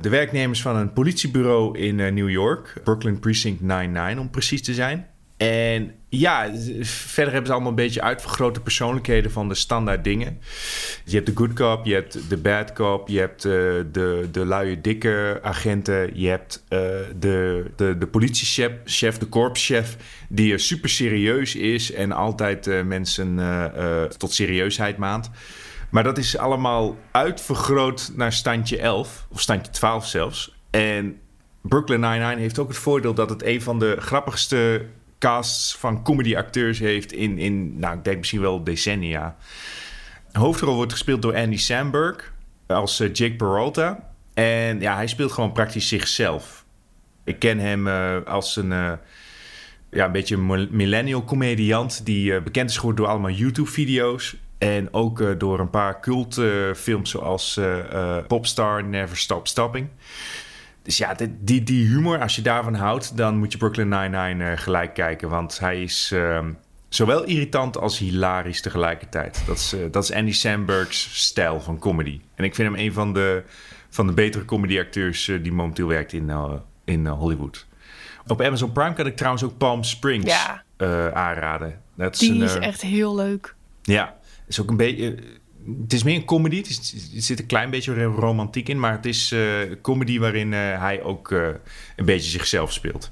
[0.00, 2.74] de werknemers van een politiebureau in New York.
[2.84, 5.06] Brooklyn Precinct 99 om precies te zijn.
[5.42, 6.50] En ja,
[6.82, 10.40] verder hebben ze allemaal een beetje uitvergrote persoonlijkheden van de standaard dingen.
[11.04, 13.52] Je hebt de good cop, je hebt de bad cop, je hebt uh,
[13.92, 16.78] de, de luie dikke agenten, je hebt uh,
[17.18, 19.96] de, de, de politiechef, chef, de korpschef,
[20.28, 23.40] die super serieus is en altijd uh, mensen
[24.16, 25.30] tot serieusheid maand.
[25.90, 30.54] Maar dat is allemaal uitvergroot naar standje 11, of standje 12 zelfs.
[30.70, 31.20] En
[31.62, 34.86] Brooklyn Nine-Nine heeft ook het voordeel dat het een van de grappigste
[35.22, 39.36] casts van comedy-acteurs heeft in, in, nou, ik denk misschien wel decennia.
[40.32, 42.32] De hoofdrol wordt gespeeld door Andy Samberg
[42.66, 44.08] als uh, Jake Peralta.
[44.34, 46.64] En ja, hij speelt gewoon praktisch zichzelf.
[47.24, 48.68] Ik ken hem uh, als een,
[49.90, 50.36] ja, een beetje
[50.70, 54.36] millennial comediant die bekend is geworden door allemaal YouTube-video's.
[54.58, 57.60] En ook door een paar cultfilms zoals
[58.26, 59.88] Popstar, Never Stop Stopping.
[60.82, 64.58] Dus ja, die, die humor, als je daarvan houdt, dan moet je Brooklyn Nine-Nine uh,
[64.58, 65.28] gelijk kijken.
[65.28, 66.46] Want hij is uh,
[66.88, 69.42] zowel irritant als hilarisch tegelijkertijd.
[69.46, 72.20] Dat is, uh, dat is Andy Samberg's stijl van comedy.
[72.34, 73.42] En ik vind hem een van de,
[73.88, 76.32] van de betere comedyacteurs uh, die momenteel werkt in,
[76.84, 77.66] in Hollywood.
[78.26, 80.62] Op Amazon Prime kan ik trouwens ook Palm Springs ja.
[81.12, 81.80] aanraden.
[81.96, 83.54] Dat is die een, is echt heel leuk.
[83.82, 84.16] Ja,
[84.46, 85.18] is ook een beetje
[85.82, 86.56] het is meer een comedy.
[86.56, 86.68] Het
[87.14, 88.80] er zit een klein beetje romantiek in.
[88.80, 89.42] Maar het is uh,
[89.82, 91.48] comedy waarin uh, hij ook uh,
[91.96, 93.10] een beetje zichzelf speelt.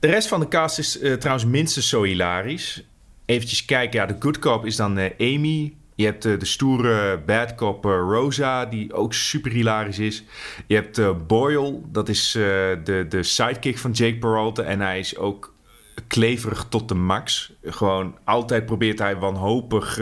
[0.00, 2.84] De rest van de cast is trouwens minstens zo hilarisch.
[3.24, 4.00] Eventjes kijken.
[4.00, 5.74] Ja, de good cop is dan Amy.
[5.94, 10.24] Je hebt de stoere bad cop Rosa, die ook super hilarisch is.
[10.66, 14.62] Je hebt Boyle, dat is de, de sidekick van Jake Peralta.
[14.62, 15.54] En hij is ook
[16.06, 17.52] kleverig tot de max.
[17.64, 19.98] Gewoon altijd probeert hij wanhopig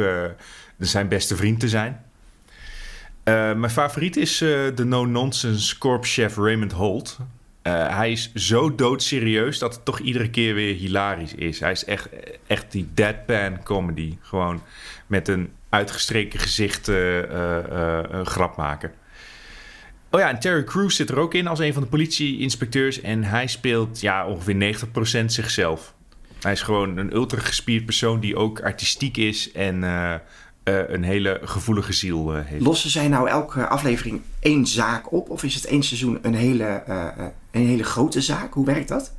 [0.78, 2.02] zijn beste vriend te zijn.
[3.24, 7.18] Uh, mijn favoriet is uh, de no-nonsense korpschef Raymond Holt.
[7.62, 11.60] Uh, hij is zo doodserieus dat het toch iedere keer weer hilarisch is.
[11.60, 12.08] Hij is echt,
[12.46, 14.16] echt die deadpan comedy.
[14.20, 14.62] Gewoon
[15.06, 18.92] met een uitgestreken gezicht een grap maken.
[20.10, 23.00] Oh ja, en Terry Crews zit er ook in als een van de politieinspecteurs.
[23.00, 24.76] En hij speelt ja, ongeveer
[25.22, 25.94] 90% zichzelf.
[26.40, 29.82] Hij is gewoon een ultra gespierd persoon die ook artistiek is en
[30.64, 32.64] uh, een hele gevoelige ziel uh, heeft.
[32.64, 35.30] Lossen zij nou elke aflevering één zaak op?
[35.30, 37.06] Of is het één seizoen een hele, uh,
[37.50, 38.54] een hele grote zaak?
[38.54, 39.14] Hoe werkt dat?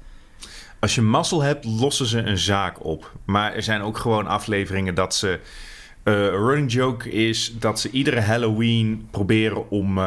[0.79, 3.11] Als je mazzel hebt, lossen ze een zaak op.
[3.25, 5.39] Maar er zijn ook gewoon afleveringen dat ze...
[6.03, 9.97] een running joke is dat ze iedere Halloween proberen om...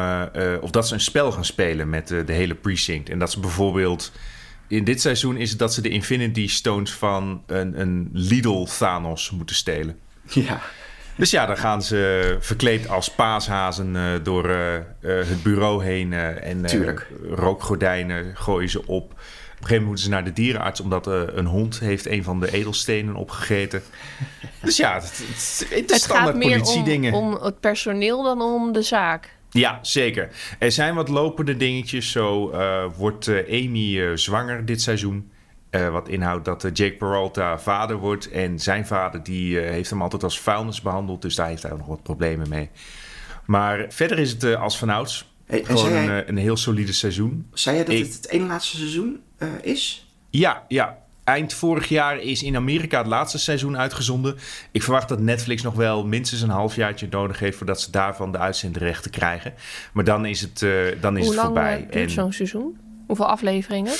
[0.61, 3.09] of dat ze een spel gaan spelen met de hele precinct.
[3.09, 4.11] En dat ze bijvoorbeeld...
[4.67, 9.31] In dit seizoen is het dat ze de Infinity Stones van een, een Lidl Thanos
[9.31, 9.99] moeten stelen.
[10.23, 10.61] Ja.
[11.19, 16.13] Dus ja, dan gaan ze verkleed als paashazen uh, door uh, uh, het bureau heen.
[16.13, 16.65] en
[17.29, 18.87] rookgordijnen gooien ze op.
[18.89, 19.17] Op een
[19.67, 20.79] gegeven moment moeten ze naar de dierenarts...
[20.79, 23.81] omdat een hond heeft een van de edelstenen opgegeten.
[24.61, 27.13] Dus ja, het, het, het is standaard politiedingen.
[27.13, 29.29] Om, om het personeel dan om de zaak.
[29.49, 30.29] Ja, zeker.
[30.59, 32.11] Er zijn wat lopende dingetjes.
[32.11, 32.51] Zo
[32.97, 35.31] wordt Amy zwanger dit seizoen.
[35.71, 38.29] Uh, wat inhoudt dat uh, Jake Peralta vader wordt.
[38.29, 41.21] En zijn vader die, uh, heeft hem altijd als vuilnis behandeld.
[41.21, 42.69] Dus daar heeft hij nog wat problemen mee.
[43.45, 45.31] Maar verder is het als vanouds.
[45.45, 47.47] Hey, gewoon een, een, heel solide seizoen.
[47.53, 49.19] Zei je dat het het ene laatste seizoen
[49.61, 50.07] is?
[50.29, 50.97] Ja, ja.
[51.23, 54.35] Eind vorig jaar is in Amerika het laatste seizoen uitgezonden.
[54.71, 57.57] Ik verwacht dat Netflix nog wel minstens een halfjaartje nodig heeft...
[57.57, 59.53] voordat ze daarvan de uitzendrechten krijgen.
[59.93, 60.59] Maar dan is het,
[61.01, 61.73] dan is Hoe het voorbij.
[61.73, 62.77] Hoe lang duurt zo'n seizoen?
[63.07, 63.93] Hoeveel afleveringen?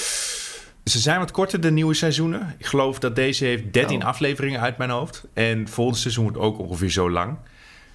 [0.89, 2.55] Ze zijn wat korter, de nieuwe seizoenen.
[2.57, 5.23] Ik geloof dat deze heeft 13 afleveringen uit mijn hoofd.
[5.33, 7.37] En volgend seizoen wordt ook ongeveer zo lang.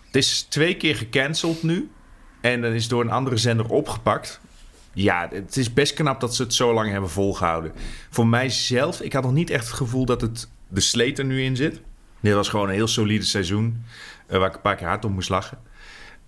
[0.06, 1.90] Het is twee keer gecanceld nu.
[2.40, 4.40] En dan is door een andere zender opgepakt.
[4.92, 7.72] Ja, het is best knap dat ze het zo lang hebben volgehouden.
[8.10, 11.42] Voor mijzelf, ik had nog niet echt het gevoel dat het de sleet er nu
[11.42, 11.80] in zit.
[12.20, 13.84] Dit was gewoon een heel solide seizoen.
[14.28, 15.58] Uh, waar ik een paar keer hard om moest lachen.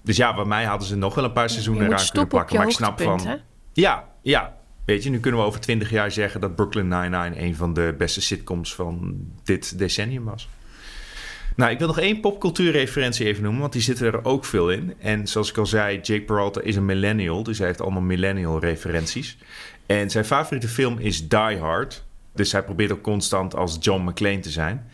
[0.02, 2.56] Dus ja, bij mij hadden ze nog wel een paar seizoenen eraan kunnen plakken.
[2.56, 3.26] Maar ik snap van.
[3.26, 3.36] Hè?
[3.72, 4.56] Ja, ja.
[4.86, 7.94] Weet je, nu kunnen we over twintig jaar zeggen dat Brooklyn Nine-Nine een van de
[7.98, 10.48] beste sitcoms van dit decennium was.
[11.56, 14.94] Nou, ik wil nog één popcultuurreferentie even noemen, want die zitten er ook veel in.
[14.98, 18.60] En zoals ik al zei, Jake Peralta is een millennial, dus hij heeft allemaal millennial
[18.60, 19.38] referenties.
[19.86, 22.04] En zijn favoriete film is Die Hard.
[22.34, 24.90] Dus hij probeert ook constant als John McClane te zijn.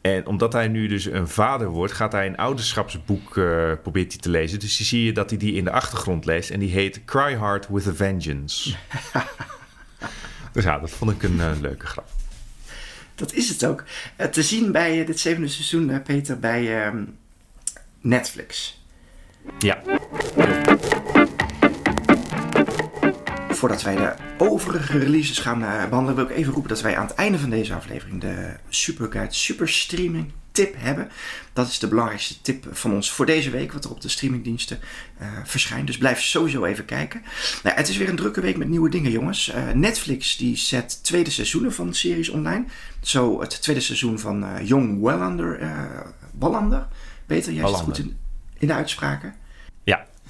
[0.00, 4.20] En omdat hij nu dus een vader wordt, gaat hij een ouderschapsboek uh, probeert hij
[4.20, 4.60] te lezen.
[4.60, 6.50] Dus dan zie je dat hij die in de achtergrond leest.
[6.50, 8.74] En die heet Cry Hard with a Vengeance.
[10.52, 12.08] dus ja, dat vond ik een uh, leuke grap.
[13.14, 13.84] Dat is het ook.
[14.18, 17.04] Uh, te zien bij dit zevende seizoen, Peter, bij ehm,
[18.00, 18.80] Netflix.
[19.58, 19.82] Ja.
[23.60, 27.06] Voordat wij de overige releases gaan uh, behandelen, wil ik even roepen dat wij aan
[27.06, 31.08] het einde van deze aflevering de Superguide Super Streaming tip hebben.
[31.52, 34.78] Dat is de belangrijkste tip van ons voor deze week, wat er op de streamingdiensten
[35.20, 35.86] uh, verschijnt.
[35.86, 37.22] Dus blijf sowieso even kijken.
[37.62, 39.48] Nou, het is weer een drukke week met nieuwe dingen, jongens.
[39.48, 42.64] Uh, Netflix die zet tweede seizoenen van de series online.
[43.00, 45.72] Zo het tweede seizoen van uh, Young Wallander.
[46.38, 46.86] Wallander?
[47.26, 48.16] Beter, jij is goed in,
[48.58, 49.34] in de uitspraken.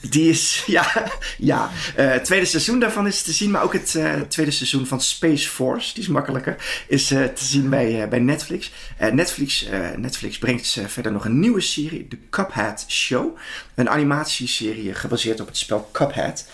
[0.00, 0.08] Ja.
[0.08, 1.70] Die is, ja, ja.
[1.98, 5.00] Uh, het tweede seizoen daarvan is te zien, maar ook het uh, tweede seizoen van
[5.00, 6.56] Space Force, die is makkelijker,
[6.88, 8.72] is uh, te zien bij, bij Netflix.
[9.12, 9.68] Netflix.
[9.96, 13.36] Netflix brengt verder nog een nieuwe serie, de Cuphead Show.
[13.74, 16.46] Een animatieserie gebaseerd op het spel Cuphead.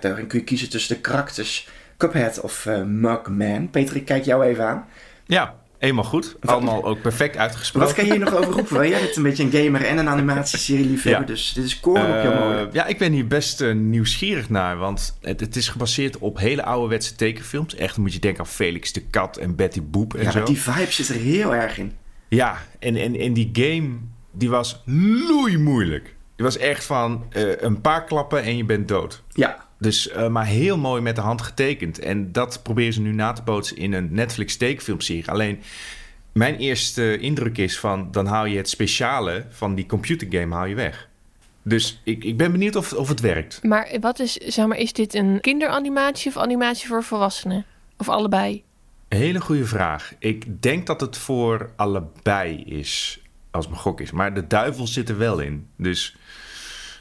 [0.00, 3.70] daarin kun je kiezen tussen de karakters Cuphead of Mugman.
[3.70, 4.86] Peter, ik kijk jou even aan.
[5.26, 6.36] Ja, Eenmaal goed.
[6.40, 7.88] Allemaal ook perfect uitgesproken.
[7.88, 8.88] Wat kan je hier nog over roepen?
[8.88, 11.20] Jij bent een beetje een gamer en een animatieserie liefhebber.
[11.20, 11.26] Ja.
[11.26, 12.68] Dus dit is koren op jouw uh, molen.
[12.72, 14.76] Ja, ik ben hier best uh, nieuwsgierig naar.
[14.76, 17.74] Want het, het, is gebaseerd op hele ouderwetse tekenfilms.
[17.74, 20.44] Echt moet je denken aan Felix de Kat en Betty Boep en ja, zo.
[20.44, 21.92] die vibe zit er heel erg in.
[22.28, 23.88] Ja, en, en, en die game
[24.32, 24.82] die was
[25.28, 26.14] loei moeilijk.
[26.36, 29.22] Die was echt van uh, een paar klappen en je bent dood.
[29.28, 29.68] Ja.
[29.80, 31.98] Dus, uh, maar heel mooi met de hand getekend.
[31.98, 35.30] En dat proberen ze nu na te bootsen in een Netflix tekenfilmserie.
[35.30, 35.60] Alleen,
[36.32, 38.08] mijn eerste indruk is van...
[38.10, 41.08] dan haal je het speciale van die computergame haal je weg.
[41.62, 43.62] Dus ik, ik ben benieuwd of, of het werkt.
[43.62, 47.64] Maar wat is, zeg maar, is dit een kinderanimatie of animatie voor volwassenen?
[47.96, 48.64] Of allebei?
[49.08, 50.14] Hele goede vraag.
[50.18, 54.10] Ik denk dat het voor allebei is, als mijn gok is.
[54.10, 55.66] Maar de duivel zit er wel in.
[55.76, 56.16] Dus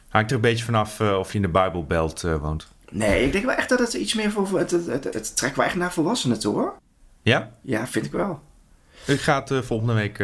[0.09, 2.67] hangt er een beetje vanaf uh, of je in de Bijbelbelt uh, woont.
[2.91, 4.59] Nee, ik denk wel echt dat het iets meer voor...
[4.59, 6.73] Het, het, het, het trekt wel echt naar volwassenen toe, hoor.
[7.21, 7.51] Ja?
[7.61, 8.41] Ja, vind ik wel.
[9.05, 10.23] Ik ga het uh, volgende week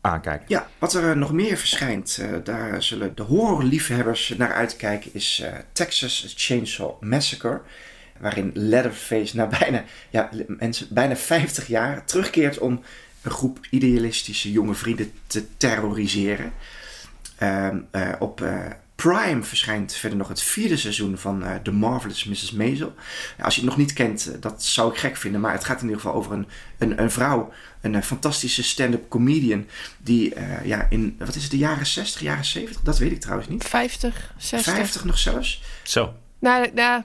[0.00, 0.44] aankijken.
[0.48, 7.02] Ja, wat er nog meer verschijnt, daar zullen de horrorliefhebbers naar uitkijken, is Texas Chainsaw
[7.02, 7.60] Massacre.
[8.18, 12.82] Waarin Leatherface na bijna, ja, mensen, bijna 50 jaar terugkeert om
[13.22, 16.52] een groep idealistische jonge vrienden te terroriseren.
[18.18, 18.44] op
[18.96, 22.52] Prime verschijnt verder nog het vierde seizoen van uh, The Marvelous Mrs.
[22.52, 22.94] Maisel.
[23.40, 25.40] als je het nog niet kent, uh, dat zou ik gek vinden.
[25.40, 26.46] Maar het gaat in ieder geval over een,
[26.78, 29.66] een, een vrouw, een, een fantastische stand-up comedian.
[29.98, 32.82] Die uh, ja, in, wat is het, de jaren 60, jaren 70?
[32.82, 33.64] Dat weet ik trouwens niet.
[33.64, 34.74] 50, 60.
[34.74, 35.62] 50 nog zelfs.
[35.82, 36.14] Zo.
[36.38, 37.02] Nou, nou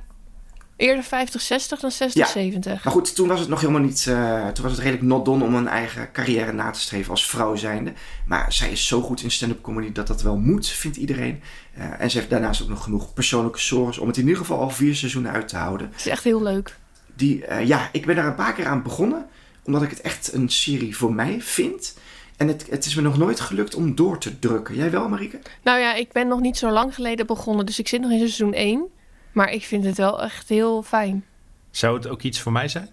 [0.82, 2.32] eerder 50, 60 dan 60, ja.
[2.32, 2.84] 70.
[2.84, 4.06] Maar goed, toen was het nog helemaal niet.
[4.10, 7.28] Uh, toen was het redelijk not done om een eigen carrière na te streven als
[7.28, 7.94] vrouw zijnde.
[8.26, 11.42] Maar zij is zo goed in stand-up comedy dat dat wel moet, vindt iedereen.
[11.78, 14.60] Uh, en ze heeft daarnaast ook nog genoeg persoonlijke zorgen om het in ieder geval
[14.60, 15.88] al vier seizoenen uit te houden.
[15.92, 16.78] Het is echt heel leuk.
[17.16, 19.26] Die, uh, ja, ik ben daar een paar keer aan begonnen,
[19.64, 21.94] omdat ik het echt een serie voor mij vind.
[22.38, 24.76] En het, het is me nog nooit gelukt om door te drukken.
[24.76, 25.40] Jij wel, Marieke?
[25.64, 28.18] Nou ja, ik ben nog niet zo lang geleden begonnen, dus ik zit nog in
[28.18, 28.90] seizoen 1.
[29.32, 31.26] Maar ik vind het wel echt heel fijn.
[31.72, 32.90] Zou het ook iets voor mij zijn?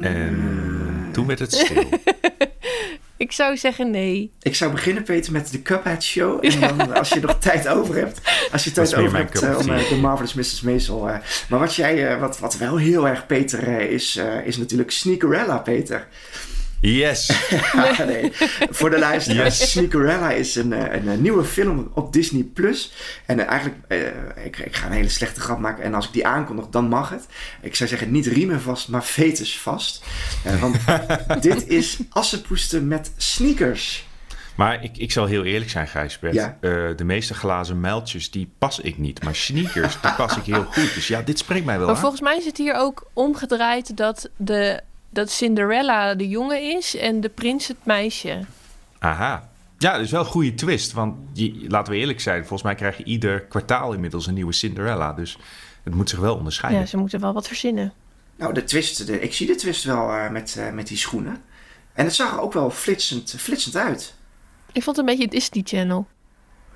[0.00, 1.88] En toen werd het stil.
[3.16, 4.32] ik zou zeggen nee.
[4.42, 6.44] Ik zou beginnen, Peter, met de Cuphead Show.
[6.44, 8.20] En dan, als je nog tijd over hebt,
[8.52, 10.60] als je tijd over hebt uh, om uh, de Marvelous Mrs.
[10.60, 11.08] Maisel.
[11.08, 11.16] Uh,
[11.48, 16.08] maar wat jij, wat, wat wel heel erg Peter is, is natuurlijk Sneakerella, Peter.
[16.80, 17.48] Yes.
[17.72, 18.32] ja, nee.
[18.70, 19.70] Voor de luisteraars, yes.
[19.70, 22.42] Sneakerella is een, een, een, nieuwe film op Disney+.
[22.42, 22.92] Plus.
[23.26, 25.84] En uh, eigenlijk, uh, ik, ik ga een hele slechte grap maken.
[25.84, 27.26] En als ik die aankondig, dan mag het.
[27.60, 30.04] Ik zou zeggen, niet riemen vast, maar fetus vast.
[30.46, 30.76] Uh, want
[31.42, 34.06] dit is assenpoesten met sneakers.
[34.56, 36.34] Maar ik, ik zal heel eerlijk zijn, Gijsbert.
[36.34, 36.56] Ja.
[36.60, 39.22] Uh, de meeste glazen muiltjes, die pas ik niet.
[39.22, 40.94] Maar sneakers, die pas ik heel goed.
[40.94, 42.00] Dus ja, dit spreekt mij wel Maar aan.
[42.00, 44.80] volgens mij is het hier ook omgedraaid dat de
[45.16, 48.40] dat Cinderella de jongen is en de prins het meisje.
[48.98, 49.48] Aha.
[49.78, 50.92] Ja, dat is wel een goede twist.
[50.92, 54.52] Want je, laten we eerlijk zijn, volgens mij krijg je ieder kwartaal inmiddels een nieuwe
[54.52, 55.12] Cinderella.
[55.12, 55.38] Dus
[55.82, 56.80] het moet zich wel onderscheiden.
[56.80, 57.92] Ja, ze moeten wel wat verzinnen.
[58.36, 61.42] Nou, de twist, de, ik zie de twist wel uh, met, uh, met die schoenen.
[61.92, 64.14] En het zag er ook wel flitsend, flitsend uit.
[64.72, 66.06] Ik vond het een beetje Disney Channel.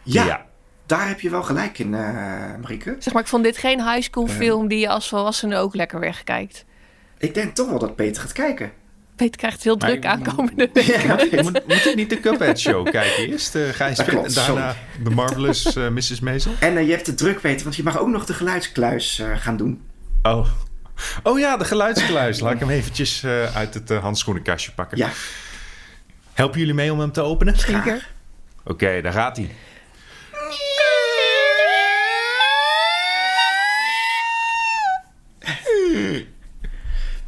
[0.02, 0.46] Ja, ja.
[0.86, 2.00] daar heb je wel gelijk in, uh,
[2.60, 2.96] Marieke.
[2.98, 6.00] Zeg maar, ik vond dit geen high school film die je als volwassene ook lekker
[6.00, 6.64] wegkijkt.
[7.20, 8.72] Ik denk toch wel dat Peter gaat kijken.
[9.16, 11.30] Peter krijgt heel druk maar, aankomende weken.
[11.30, 13.54] Ja, moet, moet ik niet de Cuphead Show kijken eerst?
[13.54, 16.20] Uh, ga je spelen en daarna de Marvelous uh, Mrs.
[16.20, 16.52] Maisel?
[16.60, 19.56] En uh, je hebt het druk, Peter, want je mag ook nog de geluidskluis gaan
[19.56, 19.82] doen.
[20.22, 20.46] Oh.
[21.22, 22.40] oh ja, de geluidskluis.
[22.40, 24.98] Laat ik hem eventjes uit het handschoenenkastje pakken.
[24.98, 25.10] Ja.
[26.32, 27.58] Helpen jullie mee om hem te openen?
[27.58, 28.08] Zeker.
[28.60, 29.50] Oké, okay, daar gaat hij.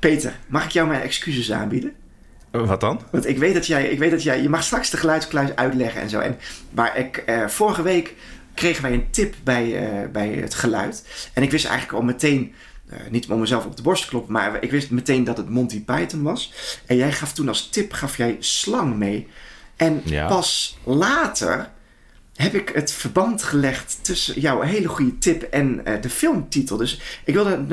[0.03, 1.93] Peter, mag ik jou mijn excuses aanbieden?
[2.51, 3.01] Wat dan?
[3.11, 6.01] Want ik weet dat jij, ik weet dat jij, je mag straks de geluidskluis uitleggen
[6.01, 6.21] en zo.
[6.21, 6.39] En,
[6.71, 8.15] maar ik, eh, vorige week
[8.55, 11.05] kregen wij een tip bij, uh, bij het geluid.
[11.33, 12.55] En ik wist eigenlijk al meteen
[12.89, 15.49] eh, niet om mezelf op de borst te kloppen, maar ik wist meteen dat het
[15.49, 16.53] Monty Python was.
[16.87, 19.29] En jij gaf toen als tip gaf jij slang mee.
[19.77, 20.27] En Ja.
[20.29, 21.71] pas later
[22.37, 26.77] heb ik het verband gelegd tussen jouw hele goede tip en eh, de filmtitel.
[26.77, 27.65] Dus ik wilde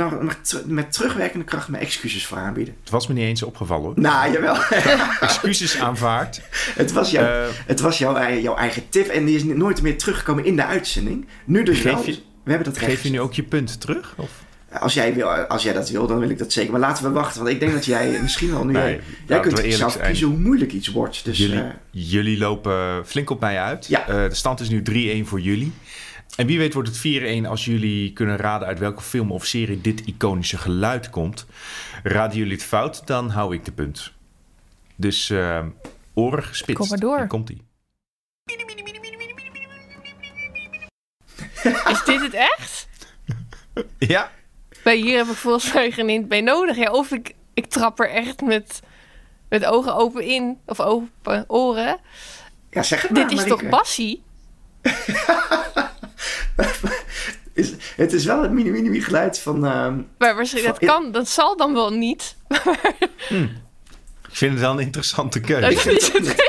[0.65, 2.75] met terugwerkende kracht mijn excuses voor aanbieden.
[2.81, 3.93] Het was me niet eens opgevallen hoor.
[3.99, 4.55] Nou, jawel.
[5.19, 6.41] Excuses aanvaard.
[6.75, 9.81] het was, jouw, Eh, het was jouw, ei- jouw eigen tip en die is nooit
[9.81, 11.27] meer teruggekomen in de uitzending.
[11.45, 12.05] Nu dus Geef wel.
[12.05, 14.13] je- We hebben dat Geef je nu ook je punt terug?
[14.17, 14.29] Of?
[14.71, 16.71] Als jij, wil, als jij dat wil, dan wil ik dat zeker.
[16.71, 18.71] Maar laten we wachten, want ik denk dat jij misschien wel nu...
[18.71, 20.05] Nee, jij kunt zelf zijn.
[20.05, 21.25] kiezen hoe moeilijk iets wordt.
[21.25, 23.88] Dus jullie, eh, jullie lopen flink op mij uit.
[23.88, 24.08] Ja.
[24.08, 24.82] Eh, de stand is nu
[25.23, 25.73] 3-1 voor jullie.
[26.36, 29.82] En wie weet wordt het 4-1 als jullie kunnen raden uit welke film of serie
[29.82, 31.45] dit iconische geluid komt.
[32.03, 34.12] Raden jullie het fout, dan hou ik de punt.
[34.95, 35.60] Dus eh
[36.13, 36.79] oren gespitst.
[36.79, 37.17] Kom maar door.
[37.17, 37.62] Hier komt-ie.
[41.63, 42.88] Is dit het echt?
[43.97, 44.32] Ja,
[44.83, 46.77] Bij hier heb ik volgens mij geen hint bij nodig.
[46.77, 48.79] Ja, of ik, ik trap er echt met,
[49.49, 50.57] met ogen open in.
[50.65, 51.97] Of open oren.
[52.71, 53.61] ja, zeg het maar, Dit is Marieke.
[53.61, 54.23] toch Bassie?
[57.53, 59.65] Is, het is wel het mini-mini geluid van...
[59.65, 62.35] ehm, Maar waarschijnlijk, dat kan, dat zal dan wel niet.
[64.29, 65.91] ik vind het wel een interessante keuze.
[65.95, 66.11] is.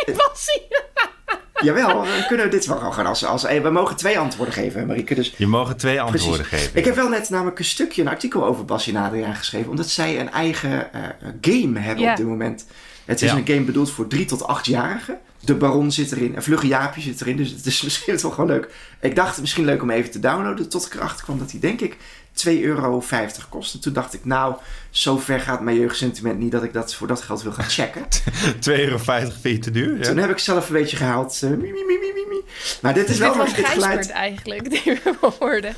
[1.61, 3.25] jawel, dan kunnen we dit wel gewoon als...
[3.25, 5.15] als hey, we mogen twee antwoorden geven, Marieke.
[5.15, 6.65] Dus Je mag twee antwoorden Precies.
[6.67, 6.79] geven.
[6.79, 9.71] Ik heb wel net namelijk een stukje, een artikel over Bassie en Adriaan geschreven.
[9.71, 11.01] Omdat zij een eigen eh,
[11.41, 12.67] game hebben op dit moment.
[13.05, 13.37] Het is Ja.
[13.37, 15.19] een game bedoeld voor 3 tot 8-jarigen.
[15.45, 16.35] De Baron zit erin.
[16.37, 17.37] En Vlugge Jaapje zit erin.
[17.37, 18.69] Dus het is misschien wel gewoon leuk.
[19.01, 20.69] Ik dacht het misschien leuk om even te downloaden.
[20.69, 21.97] Tot ik erachter kwam dat die denk ik
[22.35, 23.03] 2,50 euro
[23.49, 23.75] kost.
[23.75, 24.55] En toen dacht ik, nou,
[24.91, 28.03] zo ver gaat mijn jeugdsentiment niet dat ik dat voor dat geld wil gaan checken.
[28.55, 29.97] 2,50 euro vind je te duur?
[29.99, 30.03] Ja?
[30.03, 31.41] Toen heb ik zelf een beetje gehaald.
[31.43, 32.41] eh, mi, mi, mi, mi, mi, mi.
[32.83, 34.11] Maar dit is wel nog dit geluid.
[34.11, 35.75] eigenlijk, die we hoorden.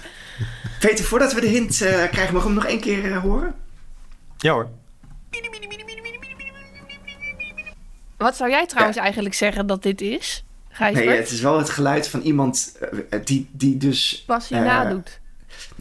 [0.80, 3.54] Peter, voordat we de hint eh, krijgen, mogen we hem nog één keer eh, horen?
[4.36, 4.68] Ja hoor.
[8.16, 10.44] Wat zou jij trouwens eigenlijk zeggen dat dit is?
[10.68, 11.06] Gijsbert?
[11.06, 12.78] Nee, het is wel het geluid van iemand
[13.10, 14.24] eh, die, die dus...
[14.26, 15.20] Bassie eh, nadoet.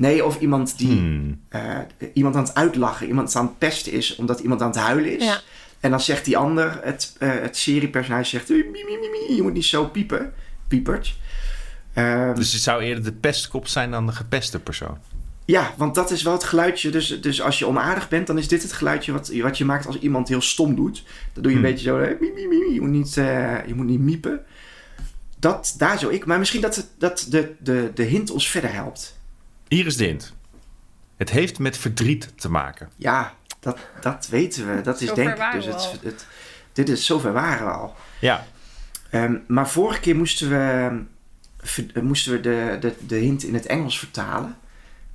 [0.01, 1.39] Nee, of iemand die Hmm.
[1.49, 1.77] eh,
[2.13, 5.23] iemand aan het uitlachen, iemand aan het pesten is omdat iemand aan het huilen is.
[5.25, 5.39] Ja.
[5.79, 9.35] En dan zegt die ander, het, eh het seriepersonage zegt, "Eh, mie, mie, mie, mie,
[9.35, 10.33] je moet niet zo piepen.
[10.67, 11.15] Piepert.
[11.93, 14.97] Ehm, Dus het zou eerder de pestkop zijn dan de gepeste persoon.
[15.45, 16.89] Ja, want dat is wel het geluidje.
[16.89, 19.85] Dus, dus als je onaardig bent, dan is dit het geluidje wat, wat je maakt
[19.87, 21.03] als iemand heel stom doet.
[21.33, 21.71] Dan doe je een Hmm.
[21.73, 22.73] beetje zo, eh, mie, mie, mie, mie.
[22.73, 24.41] Je, moet niet, eh, je moet niet miepen.
[25.39, 26.25] Dat, daar zo ik.
[26.25, 29.19] Maar misschien dat, dat de, de, de hint ons verder helpt.
[29.71, 30.33] Hier is de hint.
[31.17, 32.89] Het heeft met verdriet te maken.
[32.95, 34.81] Ja, dat, dat weten we.
[34.81, 36.25] Dat is Zover denk ik dus het, het,
[36.73, 37.95] Dit is zover waren we al.
[38.19, 38.45] Ja.
[39.09, 40.91] Ehm, maar vorige keer moesten we,
[41.57, 44.55] ver- eh, moesten we de, de, de hint in het Engels vertalen.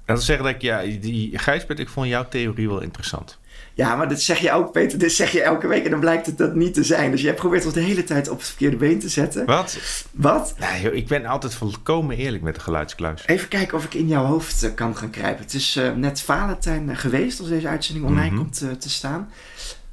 [0.04, 3.38] Dat wil zeggen dat ik, ja, die Gijsbert, ik vond jouw theorie wel interessant.
[3.76, 4.98] Ja, maar dit zeg je ook, Peter.
[4.98, 7.10] Dit zeg je elke week en dan blijkt het dat niet te zijn.
[7.10, 9.46] Dus jij probeert ons de hele tijd op het verkeerde been te zetten.
[9.46, 9.78] Wat?
[10.10, 10.54] Wat?
[10.58, 13.22] Nee, joh, ik ben altijd volkomen eerlijk met de geluidskluis.
[13.26, 15.44] Even kijken of ik in jouw hoofd eh, kan gaan krijpen.
[15.44, 18.36] Het is eh, net Valentijn eh, geweest als deze uitzending online Mhm.
[18.36, 19.30] komt te staan.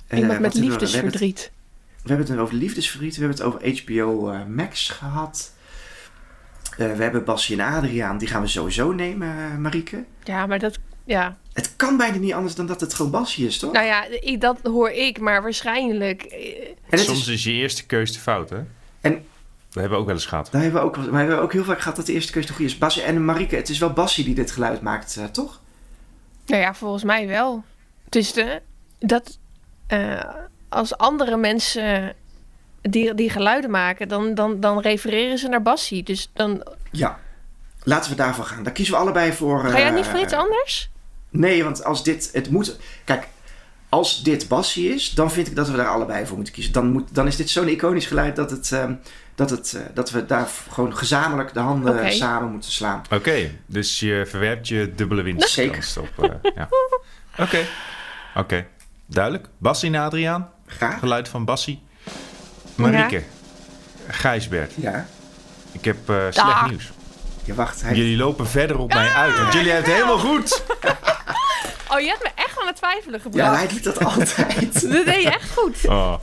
[0.09, 1.51] Iemand met hebben, het, liefdesverdriet.
[2.03, 3.15] we hebben het over liefdesverdriet.
[3.17, 5.51] We hebben het over HBO eh, Max gehad.
[6.77, 8.17] Eh, we hebben Basje en Adriaan.
[8.17, 10.03] Die gaan we sowieso nemen, Marieke.
[10.23, 10.79] Ja, maar dat...
[11.05, 11.37] Ja.
[11.53, 13.71] Het kan bijna niet anders dan dat het gewoon Basje is, toch?
[13.71, 16.21] Nou ja, ik, dat hoor ik, maar waarschijnlijk...
[16.23, 18.59] eh, en het Soms is, is je eerste keus de fout, hè?
[19.01, 19.25] En-
[19.71, 20.49] We hebben ook wel eens gehad.
[20.51, 22.47] daar hebben we ook, maar we hebben ook heel vaak gehad dat de eerste keuze
[22.47, 22.77] de goede is.
[22.77, 25.61] Basje en Marieke, het is wel Basje die dit geluid maakt, eh, toch?
[26.45, 27.63] Nou ja, volgens mij wel.
[28.09, 28.61] Dus de,
[28.99, 29.37] dat
[29.87, 30.19] eh,
[30.69, 32.15] als andere mensen
[32.81, 36.03] die, die geluiden maken, dan, dan, dan refereren ze naar Bassie.
[36.03, 37.19] Dus dan Ja.
[37.83, 38.63] Laten we daarvoor gaan.
[38.63, 39.59] Daar kiezen we allebei voor.
[39.59, 40.89] ga jij niet voor iets anders?
[41.33, 43.27] Nee, want als dit, het moet, kijk,
[43.89, 46.73] als dit Bassie is, dan vind ik dat we daar allebei voor moeten kiezen.
[46.73, 48.93] Dan, moet, dan is dit zo'n iconisch geluid dat, het, ehm,
[49.35, 53.01] dat, het, eh, dat we daar gewoon gezamenlijk de handen samen moeten slaan.
[53.11, 55.49] Oké, dus je verwerpt je dubbele winst.
[55.49, 55.87] Zeker.
[55.99, 56.69] Op, eh, ja.
[57.37, 57.59] Oké,
[58.35, 58.65] oké.
[59.05, 59.47] Duidelijk.
[59.57, 60.49] Bassie en Adriaan.
[60.65, 60.99] Graag.
[60.99, 61.81] Geluid van Bassie.
[62.75, 63.23] Marieke.
[64.07, 64.71] Gijsbert.
[64.75, 65.07] Ja.
[65.71, 66.67] Ik heb eh, slecht Ah.
[66.67, 66.91] nieuws.
[67.45, 67.81] Ja, wacht.
[67.81, 67.95] Hij...
[67.95, 70.63] Jullie lopen verder op mij uit, want jullie hebben het helemaal goed.
[71.93, 73.57] Oh, je hebt me echt aan het twijfelen Ja, gebracht.
[73.57, 74.81] hij doet dat altijd.
[74.93, 75.85] Dat deed je echt goed.
[75.87, 76.13] Oh.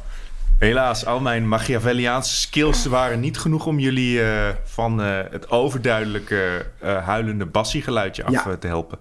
[0.58, 6.66] Helaas, al mijn Machiavelliaanse skills waren niet genoeg om jullie eh, van eh, het overduidelijke
[6.78, 8.56] eh, huilende Bassie-geluidje af Ja.
[8.56, 8.98] te helpen.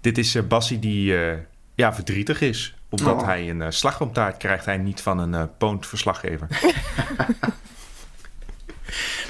[0.00, 1.38] Dit is eh, Bassie die eh,
[1.74, 2.74] ja, verdrietig is.
[2.90, 3.24] Omdat Oh.
[3.24, 6.46] hij een eh, slagroomtaart krijgt hij niet van een eh poont verslaggever.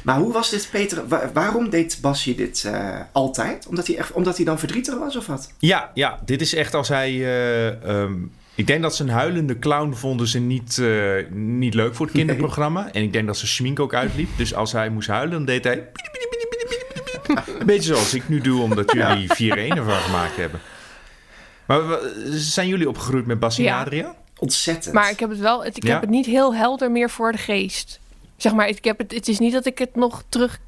[0.03, 1.09] Maar hoe was dit, Peter?
[1.09, 3.67] Wa- waarom deed Basje dit eh, altijd?
[3.67, 5.53] Omdat hij, echt, omdat hij dan verdrietig was of wat?
[5.59, 7.11] Ja, ja, dit is echt als hij.
[7.11, 8.13] eh, ehm,
[8.55, 12.15] ik denk dat ze een huilende clown vonden ze niet, eh, niet leuk voor het
[12.19, 12.93] kinderprogramma.
[12.93, 14.29] En ik denk dat ze schmink ook uitliep.
[14.37, 15.89] Dus als hij moest huilen, dan deed hij.
[17.59, 20.61] Een beetje zoals ik nu doe, omdat jullie 4-1 ervan gemaakt hebben.
[21.67, 21.81] Maar
[22.31, 23.81] zijn jullie opgegroeid met Bassie en Ja.
[23.81, 24.15] Adria?
[24.39, 24.95] Ontzettend.
[24.95, 25.93] Maar ik heb het wel, ik Ja?
[25.93, 28.01] heb het niet heel helder meer voor de geest.
[28.43, 30.61] Zeg maar, ik heb het, het is niet dat ik het nog terug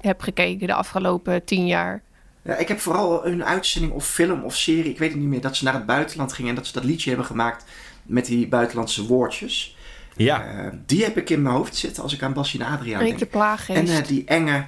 [0.00, 2.02] heb gekeken de afgelopen tien jaar.
[2.42, 5.40] Ja, ik heb vooral een uitzending of film of serie, ik weet het niet meer,
[5.40, 7.64] dat ze naar het buitenland gingen en dat ze dat liedje hebben gemaakt
[8.02, 9.76] met die buitenlandse woordjes.
[10.16, 10.44] Ja.
[10.44, 13.14] Eh, die heb ik in mijn hoofd zitten als ik aan Basje en Adriaan de
[13.14, 13.30] denk.
[13.30, 13.78] plaaggeest.
[13.78, 14.66] En eh, die enge,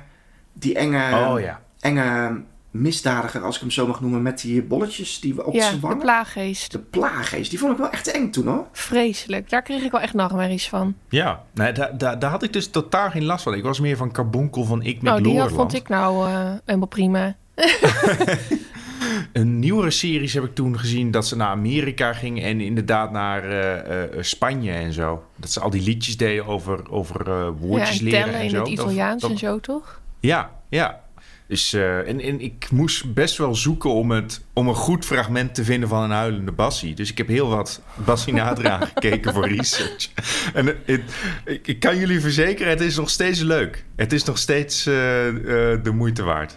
[0.53, 1.63] die enge, Oh ja.
[1.81, 2.41] enge
[2.75, 5.81] misdadiger, als ik hem zo mag noemen, met die bolletjes die op ja, zijn de
[5.81, 5.99] wangen.
[5.99, 6.73] plaaggeest.
[6.73, 8.67] De plaaggeest, die vond ik wel echt eng toen hoor.
[8.73, 9.51] Vreselijk.
[9.51, 10.95] Daar kreeg ik wel echt nachtmerries van.
[11.09, 13.55] Ja, nee, daar, daar, daar had ik dus totaal geen last van.
[13.55, 16.89] Ik was meer van Carbonkel van Ik met Nou, die vond ik nou eh, helemaal
[16.89, 17.35] prima.
[19.33, 23.45] Een nieuwere series heb ik toen gezien dat ze naar Amerika gingen en inderdaad naar
[23.45, 25.25] eh, eh, Spanje en zo.
[25.37, 28.51] Dat ze al die liedjes deden over, over eh, woordjes ja, en leren en in
[28.51, 28.57] zo.
[28.57, 30.01] het Dat- Italiaans dat- en zo, toch?
[30.21, 31.01] Ja, ja.
[31.49, 35.55] Dus, eh, en, en ik moest best wel zoeken om, het, om een goed fragment
[35.55, 36.95] te vinden van een huilende Bassie.
[36.95, 40.09] Dus ik heb heel wat Bassie Nadra gekeken voor research.
[40.55, 41.03] En het, het-
[41.45, 43.85] ik, ik kan jullie verzekeren, het is nog steeds leuk.
[43.97, 46.57] Het is nog steeds eh, eh, de moeite waard.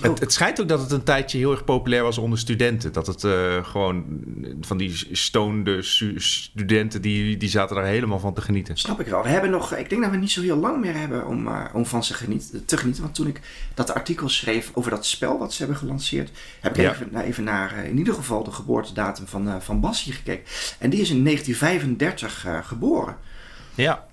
[0.00, 2.92] Het, het schijnt ook dat het een tijdje heel erg populair was onder studenten.
[2.92, 4.04] Dat het eh, gewoon
[4.60, 8.76] van die stonede stu- studenten, die, die zaten daar helemaal van te genieten.
[8.76, 9.22] Snap ik wel.
[9.22, 11.64] We hebben nog, ik denk dat we niet zo heel lang meer hebben om, eh,
[11.72, 12.12] om van ze
[12.66, 13.02] te genieten.
[13.02, 13.40] Want toen ik
[13.74, 16.30] dat artikel schreef over dat spel wat ze hebben gelanceerd,
[16.60, 16.90] heb ik Ja.
[16.92, 20.44] even, naar- even naar eh, in ieder geval de geboortedatum van, van Bassie gekeken.
[20.78, 23.16] En die is in 1935 eh, geboren.
[23.74, 24.04] Ja,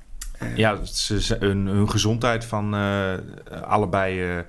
[0.56, 2.74] ja ze, hun, hun gezondheid van
[3.66, 4.44] allebei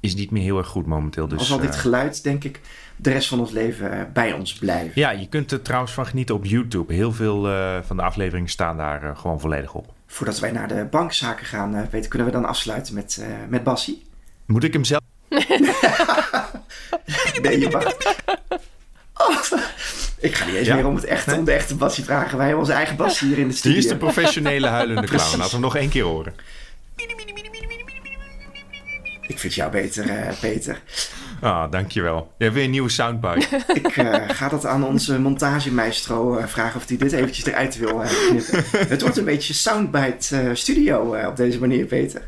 [0.00, 1.28] is niet meer heel erg goed momenteel.
[1.28, 2.60] Dus, al zal dit eh, geluid, denk ik,
[2.96, 4.92] de rest van ons leven eh, bij ons blijven.
[4.94, 6.94] ja, je kunt er trouwens van genieten op YouTube.
[6.94, 9.92] Heel veel eh, van de afleveringen staan daar gewoon volledig op.
[10.06, 14.06] Voordat wij naar de bankzaken gaan, Peter, kunnen we dan afsluiten met, met Bassie?
[14.46, 15.00] Moet ik hem zelf?
[17.42, 17.84] Nee, je mag.
[19.14, 19.36] Oh,
[20.18, 20.74] ik ga niet eens Ja?
[20.74, 22.36] meer om, het om de echte Bassie vragen.
[22.36, 23.78] Wij hebben onze eigen Bassie hier in de Die studio.
[23.78, 25.22] is de professionele huilende clown.
[25.22, 26.34] Laten we hem nog één keer horen.
[29.30, 30.80] Ik vind jou beter, eh, Peter.
[31.40, 32.32] Ah, dankjewel.
[32.38, 33.46] Je hebt weer een nieuwe soundbite.
[33.82, 38.02] Ik eh, ga dat aan onze montagemaestro eh, vragen of hij dit eventjes eruit wil
[38.28, 38.64] knippen.
[38.88, 42.22] Het wordt een beetje soundbite studio op deze manier, Peter.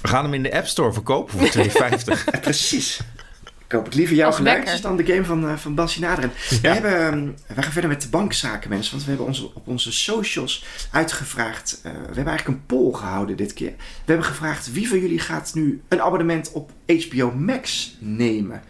[0.00, 2.24] We gaan hem in de App Store verkopen voor 2,50.
[2.42, 2.52] Eh,
[3.68, 6.32] Ik hoop het liever jouw Als geluidjes dan de game van, uh, van Bassie Naderen.
[6.62, 8.90] We, hebben, ehm, we gaan verder met de bankzaken, mensen.
[8.92, 11.80] Want we hebben onze, op onze socials uitgevraagd.
[11.82, 13.72] eh, we hebben eigenlijk een poll gehouden dit keer.
[13.76, 18.62] We hebben gevraagd wie van jullie gaat nu een abonnement op HBO Max nemen.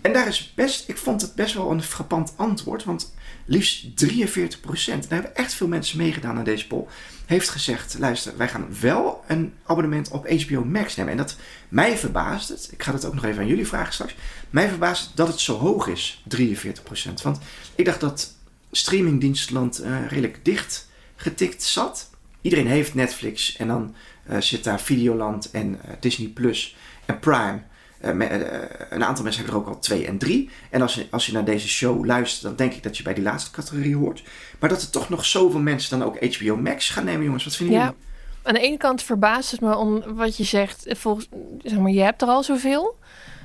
[0.00, 2.84] En daar is best, ik vond het best wel een frappant antwoord.
[2.84, 3.14] Want
[3.46, 6.86] liefst 43 procent, daar hebben echt veel mensen meegedaan aan deze poll.
[7.26, 11.12] Heeft gezegd, luister, wij gaan wel een abonnement op HBO Max nemen.
[11.12, 11.36] En dat
[11.68, 12.68] mij verbaast het.
[12.72, 14.14] Ik ga dat ook nog even aan jullie vragen straks.
[14.50, 17.22] Mij verbaast dat het zo hoog is, 43 procent.
[17.22, 17.38] Want
[17.74, 18.34] ik dacht dat
[18.70, 22.10] streamingdienstland eh, redelijk dicht getikt zat.
[22.40, 23.94] Iedereen heeft Netflix en dan
[24.24, 27.62] eh, zit daar Videoland en eh, Disney Plus en Prime.
[28.06, 30.50] Eh, me- eh, een aantal mensen hebben er ook al twee en drie.
[30.70, 33.14] En als je, als je naar deze show luistert, dan denk ik dat je bij
[33.14, 34.22] die laatste categorie hoort.
[34.58, 37.44] Maar dat er toch nog zoveel mensen dan ook HBO Max gaan nemen, jongens.
[37.44, 37.82] Wat vinden Ja.
[37.82, 37.96] jullie?
[38.42, 40.84] Aan de ene kant verbaast het me om wat je zegt.
[40.88, 41.28] Volgens,
[41.62, 42.98] zeg maar, je hebt er al zoveel.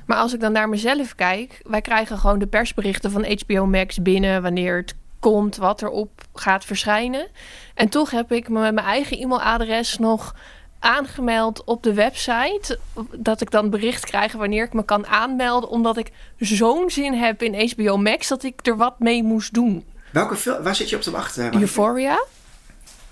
[0.06, 4.02] Maar als ik dan naar mezelf kijk, wij krijgen gewoon de persberichten van HBO Max
[4.02, 7.26] binnen wanneer het komt, wat erop gaat verschijnen.
[7.74, 10.34] En toch heb ik me met mijn eigen e-mailadres nog
[10.82, 12.78] aangemeld op de website.
[13.16, 15.68] Dat ik dan bericht krijg wanneer ik me kan aanmelden.
[15.68, 19.84] Omdat ik zo'n zin heb in HBO Max dat ik er wat mee moest doen.
[20.10, 21.60] Welke film, waar zit je op te wachten?
[21.60, 22.24] Euphoria,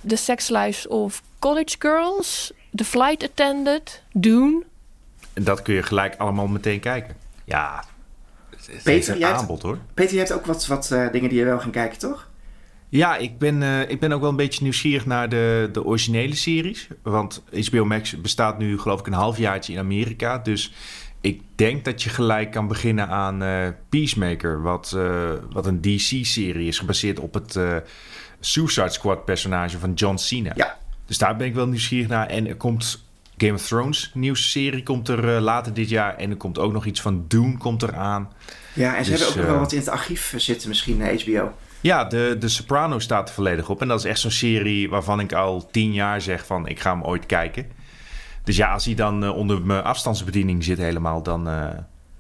[0.07, 4.63] The Sex Lives of College Girls, The Flight Attendant, Dune.
[5.33, 7.17] En dat kun je gelijk allemaal meteen kijken.
[7.45, 7.85] Ja,
[8.51, 9.79] het is Peter, een jij hebt- aanbod hoor.
[9.95, 12.29] Peter, je hebt ook wat, wat eh, dingen die je wel gaan kijken, toch?
[12.91, 16.35] Ja, ik ben, eh, ik ben ook wel een beetje nieuwsgierig naar de, de originele
[16.35, 16.89] series.
[17.03, 20.39] Want HBO Max bestaat nu geloof ik een halfjaartje in Amerika.
[20.39, 20.73] Dus
[21.21, 24.63] ik denk dat je gelijk kan beginnen aan eh, Peacemaker.
[24.63, 27.59] Wat, eh, wat een DC-serie is, gebaseerd op het
[28.41, 30.53] Suicide Squad personage van John Cena.
[30.57, 30.79] Ja.
[31.07, 32.27] Dus daar ben ik wel nieuwsgierig naar.
[32.27, 33.05] En er komt
[33.37, 36.17] Game of Thrones, nieuwste serie, komt er later dit jaar.
[36.17, 38.33] En er komt ook nog iets van Dune komt eraan.
[38.73, 41.53] Ja, en ze Dus, hebben ook nog wel wat in het archief zitten, misschien HBO.
[41.81, 43.81] Ja, de, de Soprano staat er volledig op.
[43.81, 46.91] En dat is echt zo'n serie waarvan ik al tien jaar zeg van ik ga
[46.93, 47.67] hem ooit kijken.
[48.45, 51.49] Dus ja, als hij dan eh, onder mijn afstandsbediening zit helemaal, dan...
[51.49, 51.69] eh,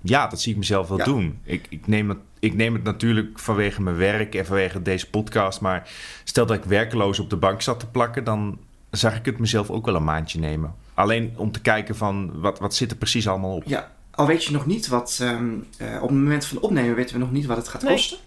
[0.03, 1.05] ja, dat zie ik mezelf wel Ja.
[1.05, 1.39] doen.
[1.45, 5.61] Ik, ik, neem het, ik neem het natuurlijk vanwege mijn werk en vanwege deze podcast.
[5.61, 5.89] Maar
[6.25, 8.25] stel dat ik werkeloos op de bank zat te plakken...
[8.25, 8.59] dan
[8.91, 10.75] zag ik het mezelf ook wel een maandje nemen.
[10.95, 13.63] Alleen om te kijken van, wat, wat zit er precies allemaal op?
[13.67, 15.19] Ja, al weet je nog niet wat...
[15.23, 15.49] ehm,
[15.79, 17.93] eh, op het moment van opnemen weten we nog niet wat het gaat Nee.
[17.93, 18.19] kosten.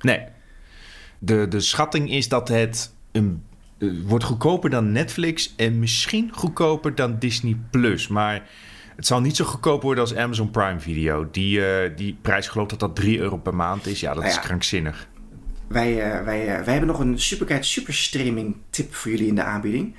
[0.00, 0.20] Nee.
[1.18, 3.42] De, de schatting is dat het een,
[3.78, 8.08] eh, wordt goedkoper dan Netflix en misschien goedkoper dan Disney Plus.
[8.08, 8.48] Maar
[8.96, 11.28] het zal niet zo goedkoop worden als Amazon Prime Video.
[11.30, 14.00] Die, eh, die prijs geloof dat dat 3 euro per maand is.
[14.00, 15.08] Ja, dat Nou is krankzinnig.
[15.66, 19.94] Wij, eh, wij, wij hebben nog een Superkite Superstreaming tip voor jullie in de aanbieding.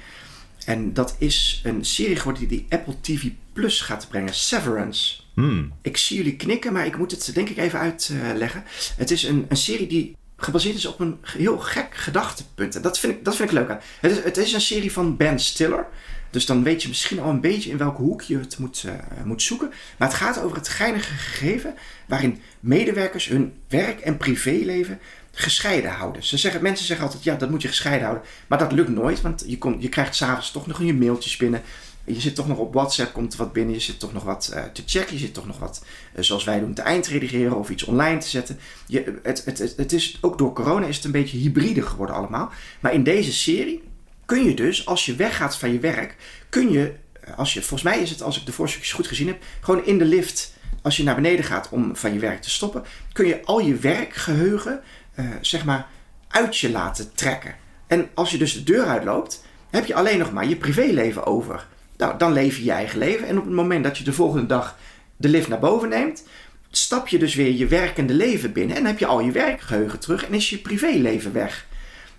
[0.65, 4.33] En dat is een serie geworden die, die Apple TV Plus gaat brengen.
[4.33, 5.21] Severance.
[5.33, 5.73] Hmm.
[5.81, 8.63] Ik zie jullie knikken, maar ik moet het denk ik even uitleggen.
[8.95, 12.75] het is een, een serie die gebaseerd is op een heel gek gedachtepunt.
[12.75, 13.79] En dat vind ik, dat vind ik leuk aan.
[13.99, 15.87] Het is, het is een serie van Ben Stiller.
[16.29, 19.23] Dus dan weet je misschien al een beetje in welke hoek je het moet, eh,
[19.23, 19.71] moet zoeken.
[19.97, 21.75] Maar het gaat over het geinige gegeven
[22.07, 24.99] waarin medewerkers hun werk- en privéleven
[25.31, 26.23] gescheiden houden.
[26.23, 28.27] Ze zeggen, mensen zeggen altijd, ja, dat moet je gescheiden houden.
[28.47, 31.61] Maar dat lukt nooit, want je, komt, je krijgt s'avonds toch nog je mailtjes binnen.
[32.07, 33.73] Je zit toch nog op WhatsApp, komt er wat binnen.
[33.73, 35.13] Je zit toch nog wat eh, te checken.
[35.13, 38.27] Je zit toch nog wat, eh, zoals wij doen, te eindredigeren of iets online te
[38.27, 38.59] zetten.
[38.87, 42.51] Je, het, het, het, is, ook door corona is het een beetje hybride geworden allemaal.
[42.79, 43.83] Maar in deze serie
[44.27, 46.15] kun je dus, als je weggaat van je werk,
[46.49, 49.27] kun je, eh, als je, volgens mij is het, als ik de voorstukjes goed gezien
[49.27, 52.49] heb, gewoon in de lift, als je naar beneden gaat om van je werk te
[52.49, 54.81] stoppen, kun je al je werkgeheugen,
[55.13, 55.87] eh, zeg maar,
[56.27, 57.55] uit je laten trekken.
[57.87, 61.67] En als je dus de deur uitloopt, heb je alleen nog maar je privéleven over.
[61.97, 63.27] Nou, dan leef je je eigen leven.
[63.27, 64.77] En op het moment dat je de volgende dag
[65.17, 66.23] de lift naar boven neemt,
[66.71, 68.75] stap je dus weer je werkende leven binnen.
[68.75, 71.65] En dan heb je al je werkgeheugen terug en is je privéleven weg.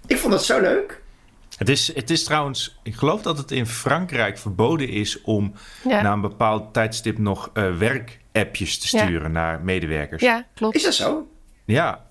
[0.06, 1.00] Ik vond dat zo leuk.
[1.56, 5.52] Het, is, het is trouwens, ik geloof dat het in Frankrijk verboden is om
[5.88, 9.02] Ja, na een bepaald tijdstip nog eh, werkappjes te Ja.
[9.04, 10.22] sturen naar medewerkers.
[10.22, 10.76] ja klopt.
[10.76, 11.28] Is dat zo?
[11.64, 12.06] Ja.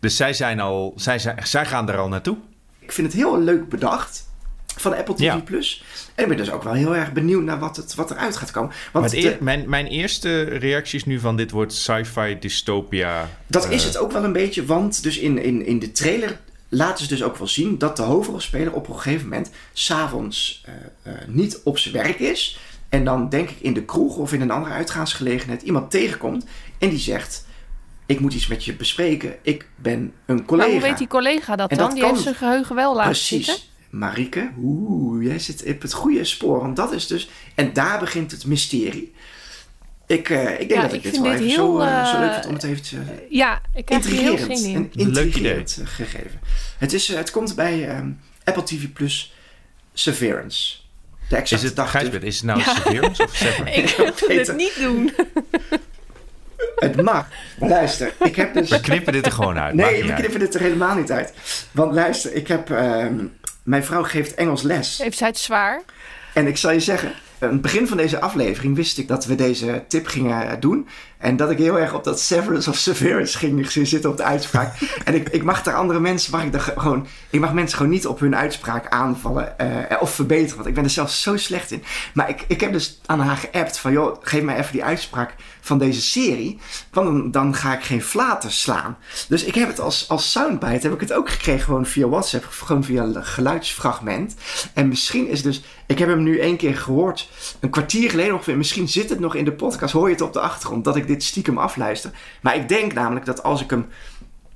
[0.00, 2.36] Dus zij, zijn al, zij, zijn, zij gaan er al naartoe.
[2.78, 4.29] Ik vind het heel leuk bedacht
[4.76, 5.20] van Apple TV+.
[5.22, 5.36] Ja.
[5.38, 5.82] Plus.
[6.14, 8.50] En ik ben dus ook wel heel erg benieuwd naar wat, het, wat eruit gaat
[8.50, 8.70] komen.
[8.92, 12.36] Want Maar het de- eer- mijn, mijn eerste reactie is nu van dit wordt sci-fi
[12.40, 13.28] dystopia.
[13.46, 16.38] Dat eh, is het ook wel een beetje, want dus in, in, in de trailer
[16.68, 21.12] laten ze dus ook wel zien dat de hoofdrolspeler op een gegeven moment s'avonds eh
[21.12, 22.58] eh niet op zijn werk is.
[22.88, 26.44] En dan denk ik in de kroeg of in een andere uitgaansgelegenheid iemand tegenkomt
[26.78, 27.46] en die zegt:
[28.06, 30.66] Ik moet iets met je bespreken, ik ben een collega.
[30.68, 31.86] Maar hoe weet die collega dat En dan?
[31.86, 33.54] dat die kan- heeft zijn geheugen wel laten zitten.
[33.90, 36.60] Marieke, oeh, jij zit op het goede spoor.
[36.60, 37.30] Want dat is dus.
[37.54, 39.12] En daar begint het mysterie.
[40.06, 42.18] Ik, eh, ik denk Ja, dat ik, ik dit wel dit even zo, eh, zo
[42.18, 42.96] leuk eh, vind om het even te,
[43.30, 44.58] Ja, ik heb er heel intrigerend.
[44.58, 45.06] zin in.
[45.06, 46.40] Een leuk intrigerend eh, gegeven.
[46.78, 48.10] Het, is, het komt bij ehm,
[48.44, 49.34] Apple TV Plus
[49.92, 50.76] Severance.
[51.28, 51.80] De Is het.
[51.80, 53.80] Gijsbert, is het nou Severance of Severance?
[53.82, 53.88] Ik
[54.26, 55.12] wil het niet doen.
[56.76, 57.26] Het mag.
[57.58, 58.70] Luister, ik heb dus...
[58.70, 59.74] We knippen dit er gewoon uit.
[59.74, 60.18] Nee, we uit.
[60.18, 61.32] knippen dit er helemaal niet uit.
[61.70, 62.70] Want luister, ik heb...
[62.70, 63.24] ehm,
[63.70, 64.98] mijn vrouw geeft Engels les.
[64.98, 65.82] Heeft zij het zwaar?
[66.34, 69.34] En ik zal je zeggen, aan het begin van deze aflevering wist ik dat we
[69.34, 70.88] deze tip gingen doen.
[71.20, 74.74] En dat ik heel erg op dat severance of severance ging zitten op de uitspraak.
[75.04, 77.92] en ik, ik mag daar andere mensen, mag ik er gewoon, ik mag mensen gewoon
[77.92, 80.56] niet op hun uitspraak aanvallen eh, of verbeteren.
[80.56, 81.82] Want ik ben er zelf zo slecht in.
[82.14, 85.34] Maar ik, ik heb dus aan haar geappt van, joh, geef mij even die uitspraak
[85.60, 86.58] van deze serie.
[86.92, 88.96] Want dan, dan ga ik geen flaten slaan.
[89.28, 92.44] Dus ik heb het als, als soundbite, heb ik het ook gekregen gewoon via WhatsApp.
[92.50, 94.34] Gewoon via een geluidsfragment.
[94.74, 97.28] En misschien is dus, ik heb hem nu één keer gehoord.
[97.60, 98.56] Een kwartier geleden ongeveer.
[98.56, 99.92] Misschien zit het nog in de podcast.
[99.92, 102.10] Hoor je het op de achtergrond dat ik dit stiekem afluister.
[102.40, 103.86] Maar ik denk namelijk dat als ik hem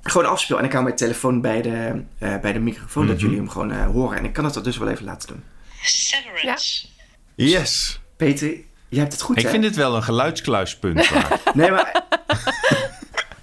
[0.03, 0.59] gewoon afspeel.
[0.59, 3.07] En ik hou mijn telefoon bij de, eh, bij de microfoon.
[3.07, 3.25] Dat Mhm.
[3.25, 4.19] jullie hem gewoon eh, horen.
[4.19, 5.43] En ik kan het dat dus wel even laten doen.
[5.83, 6.87] Severance.
[7.35, 8.01] Yes.
[8.17, 8.49] Peter,
[8.89, 9.51] jij hebt het goed Ik hè?
[9.51, 11.11] vind dit wel een geluidskluispunt.
[11.55, 12.03] Nee, maar...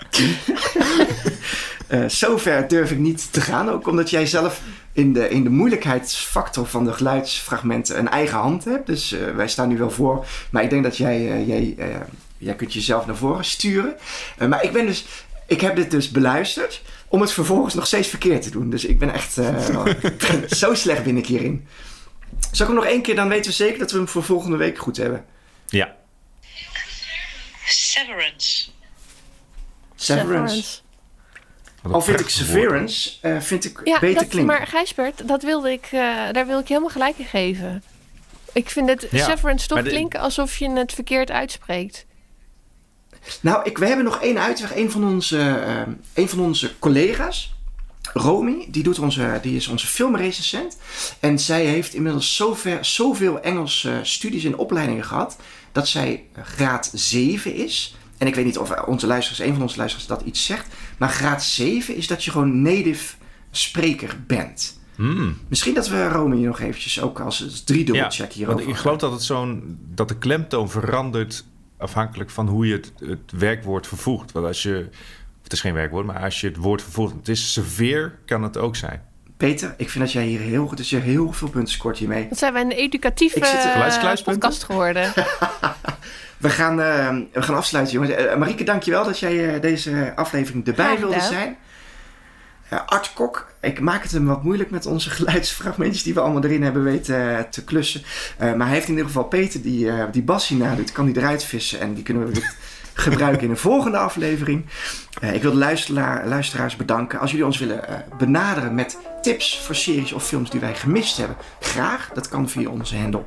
[1.87, 3.69] Eh, zover durf ik niet te gaan.
[3.69, 4.61] Ook omdat jij zelf
[4.93, 8.87] in de, in de moeilijkheidsfactor van de geluidsfragmenten een eigen hand hebt.
[8.87, 10.25] Dus eh, wij staan nu wel voor.
[10.51, 11.85] Maar ik denk dat jij, jij, eh,
[12.41, 13.95] jij kunt jezelf naar voren sturen.
[14.37, 15.05] Eh, maar ik ben dus...
[15.47, 18.69] Ik heb dit dus beluisterd om het vervolgens nog steeds verkeerd te doen.
[18.69, 19.37] Dus ik ben echt...
[19.37, 19.85] eh,
[20.61, 21.67] zo slecht ben ik hierin.
[22.51, 23.15] Zal ik hem nog één keer?
[23.15, 25.25] Dan weten we zeker dat we hem voor volgende week goed hebben.
[25.69, 25.95] ja.
[27.65, 28.69] Severance.
[29.95, 30.79] Severance.
[31.91, 32.29] Al vind ik.
[32.29, 34.55] Severance eh, vind ik Ja, beter dat, klinken.
[34.57, 35.99] maar Gijsbert, dat wilde ik, eh,
[36.31, 37.83] daar wil ik helemaal gelijk in geven.
[38.53, 42.05] Ik vind het Ja, severance toch de- klinken alsof je het verkeerd uitspreekt.
[43.41, 44.75] Nou, ik, we hebben nog één uitweg.
[44.75, 45.81] Een van onze, eh,
[46.13, 47.53] een van onze collega's
[48.13, 50.77] Romy, die, doet onze, die is onze filmrecensent.
[51.19, 55.37] En zij heeft inmiddels zover, zoveel Engelse studies en opleidingen gehad...
[55.71, 57.95] dat zij graad 7 is.
[58.17, 60.67] En ik weet niet of onze luisteraars, een van onze luisteraars dat iets zegt.
[60.97, 63.15] Maar graad 7 is dat je gewoon native
[63.51, 64.79] spreker bent.
[64.95, 65.37] Hmm.
[65.47, 68.97] Misschien dat we Romy nog eventjes ook als, als driedubbel check want hierover ik geloof
[68.97, 71.43] dat het zo'n dat de klemtoon verandert
[71.81, 74.31] afhankelijk van hoe je het, het werkwoord vervoegt.
[74.31, 74.89] Want als je,
[75.43, 78.57] het is geen werkwoord, maar als je het woord vervoegt, het is severe, kan het
[78.57, 79.01] ook zijn.
[79.37, 82.27] Peter, ik vind dat jij hier heel goed, dus je heel veel punten scoort hiermee.
[82.29, 84.41] Wat zijn wij een educatieve Ik zit Geluidskluispunten?
[84.41, 85.13] podcast geworden.
[86.41, 88.13] We gaan, eh, we gaan afsluiten, jongens.
[88.13, 91.57] Eh, Marieke, dankjewel dat jij eh, deze aflevering erbij wilde zijn.
[92.71, 96.43] Eh, Art Kok, ik maak het hem wat moeilijk met onze geluidsfragmentjes die we allemaal
[96.43, 98.01] erin hebben weten eh, te klussen.
[98.37, 101.17] Eh, maar hij heeft in ieder geval Peter, die, eh die Bassie nadoet, kan die
[101.17, 101.79] eruit vissen.
[101.79, 102.53] En die kunnen we weer
[102.93, 104.65] gebruiken in een volgende aflevering.
[105.33, 107.19] Ik wil de luisteraar, luisteraars bedanken.
[107.19, 111.37] Als jullie ons willen benaderen met tips voor series of films die wij gemist hebben,
[111.59, 112.09] graag.
[112.13, 113.23] Dat kan via onze handle,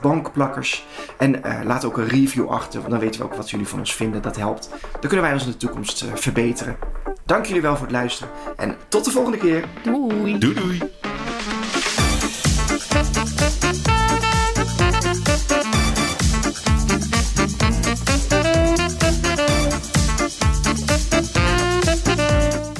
[0.00, 0.84] bankplakkers.
[1.18, 3.78] En eh, laat ook een review achter, want dan weten we ook wat jullie van
[3.78, 4.22] ons vinden.
[4.22, 4.68] Dat helpt.
[4.92, 6.76] Dan kunnen wij ons in de toekomst eh, verbeteren.
[7.24, 8.32] Dank jullie wel voor het luisteren.
[8.56, 9.64] En tot de volgende keer.
[9.82, 10.38] Doei.
[10.38, 10.95] Doei doei!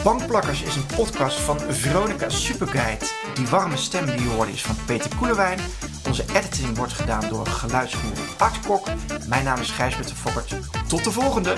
[0.07, 3.04] Bankplakkers is een podcast van Veronica Superguide.
[3.34, 5.59] Die warme stem die je hoorde is van Peter Koelewijn.
[6.07, 8.86] Onze editing wordt gedaan door geluidsvoer Art Kok.
[9.28, 10.54] Mijn naam is Gijsbert de Fokkert.
[10.88, 11.57] Tot de volgende!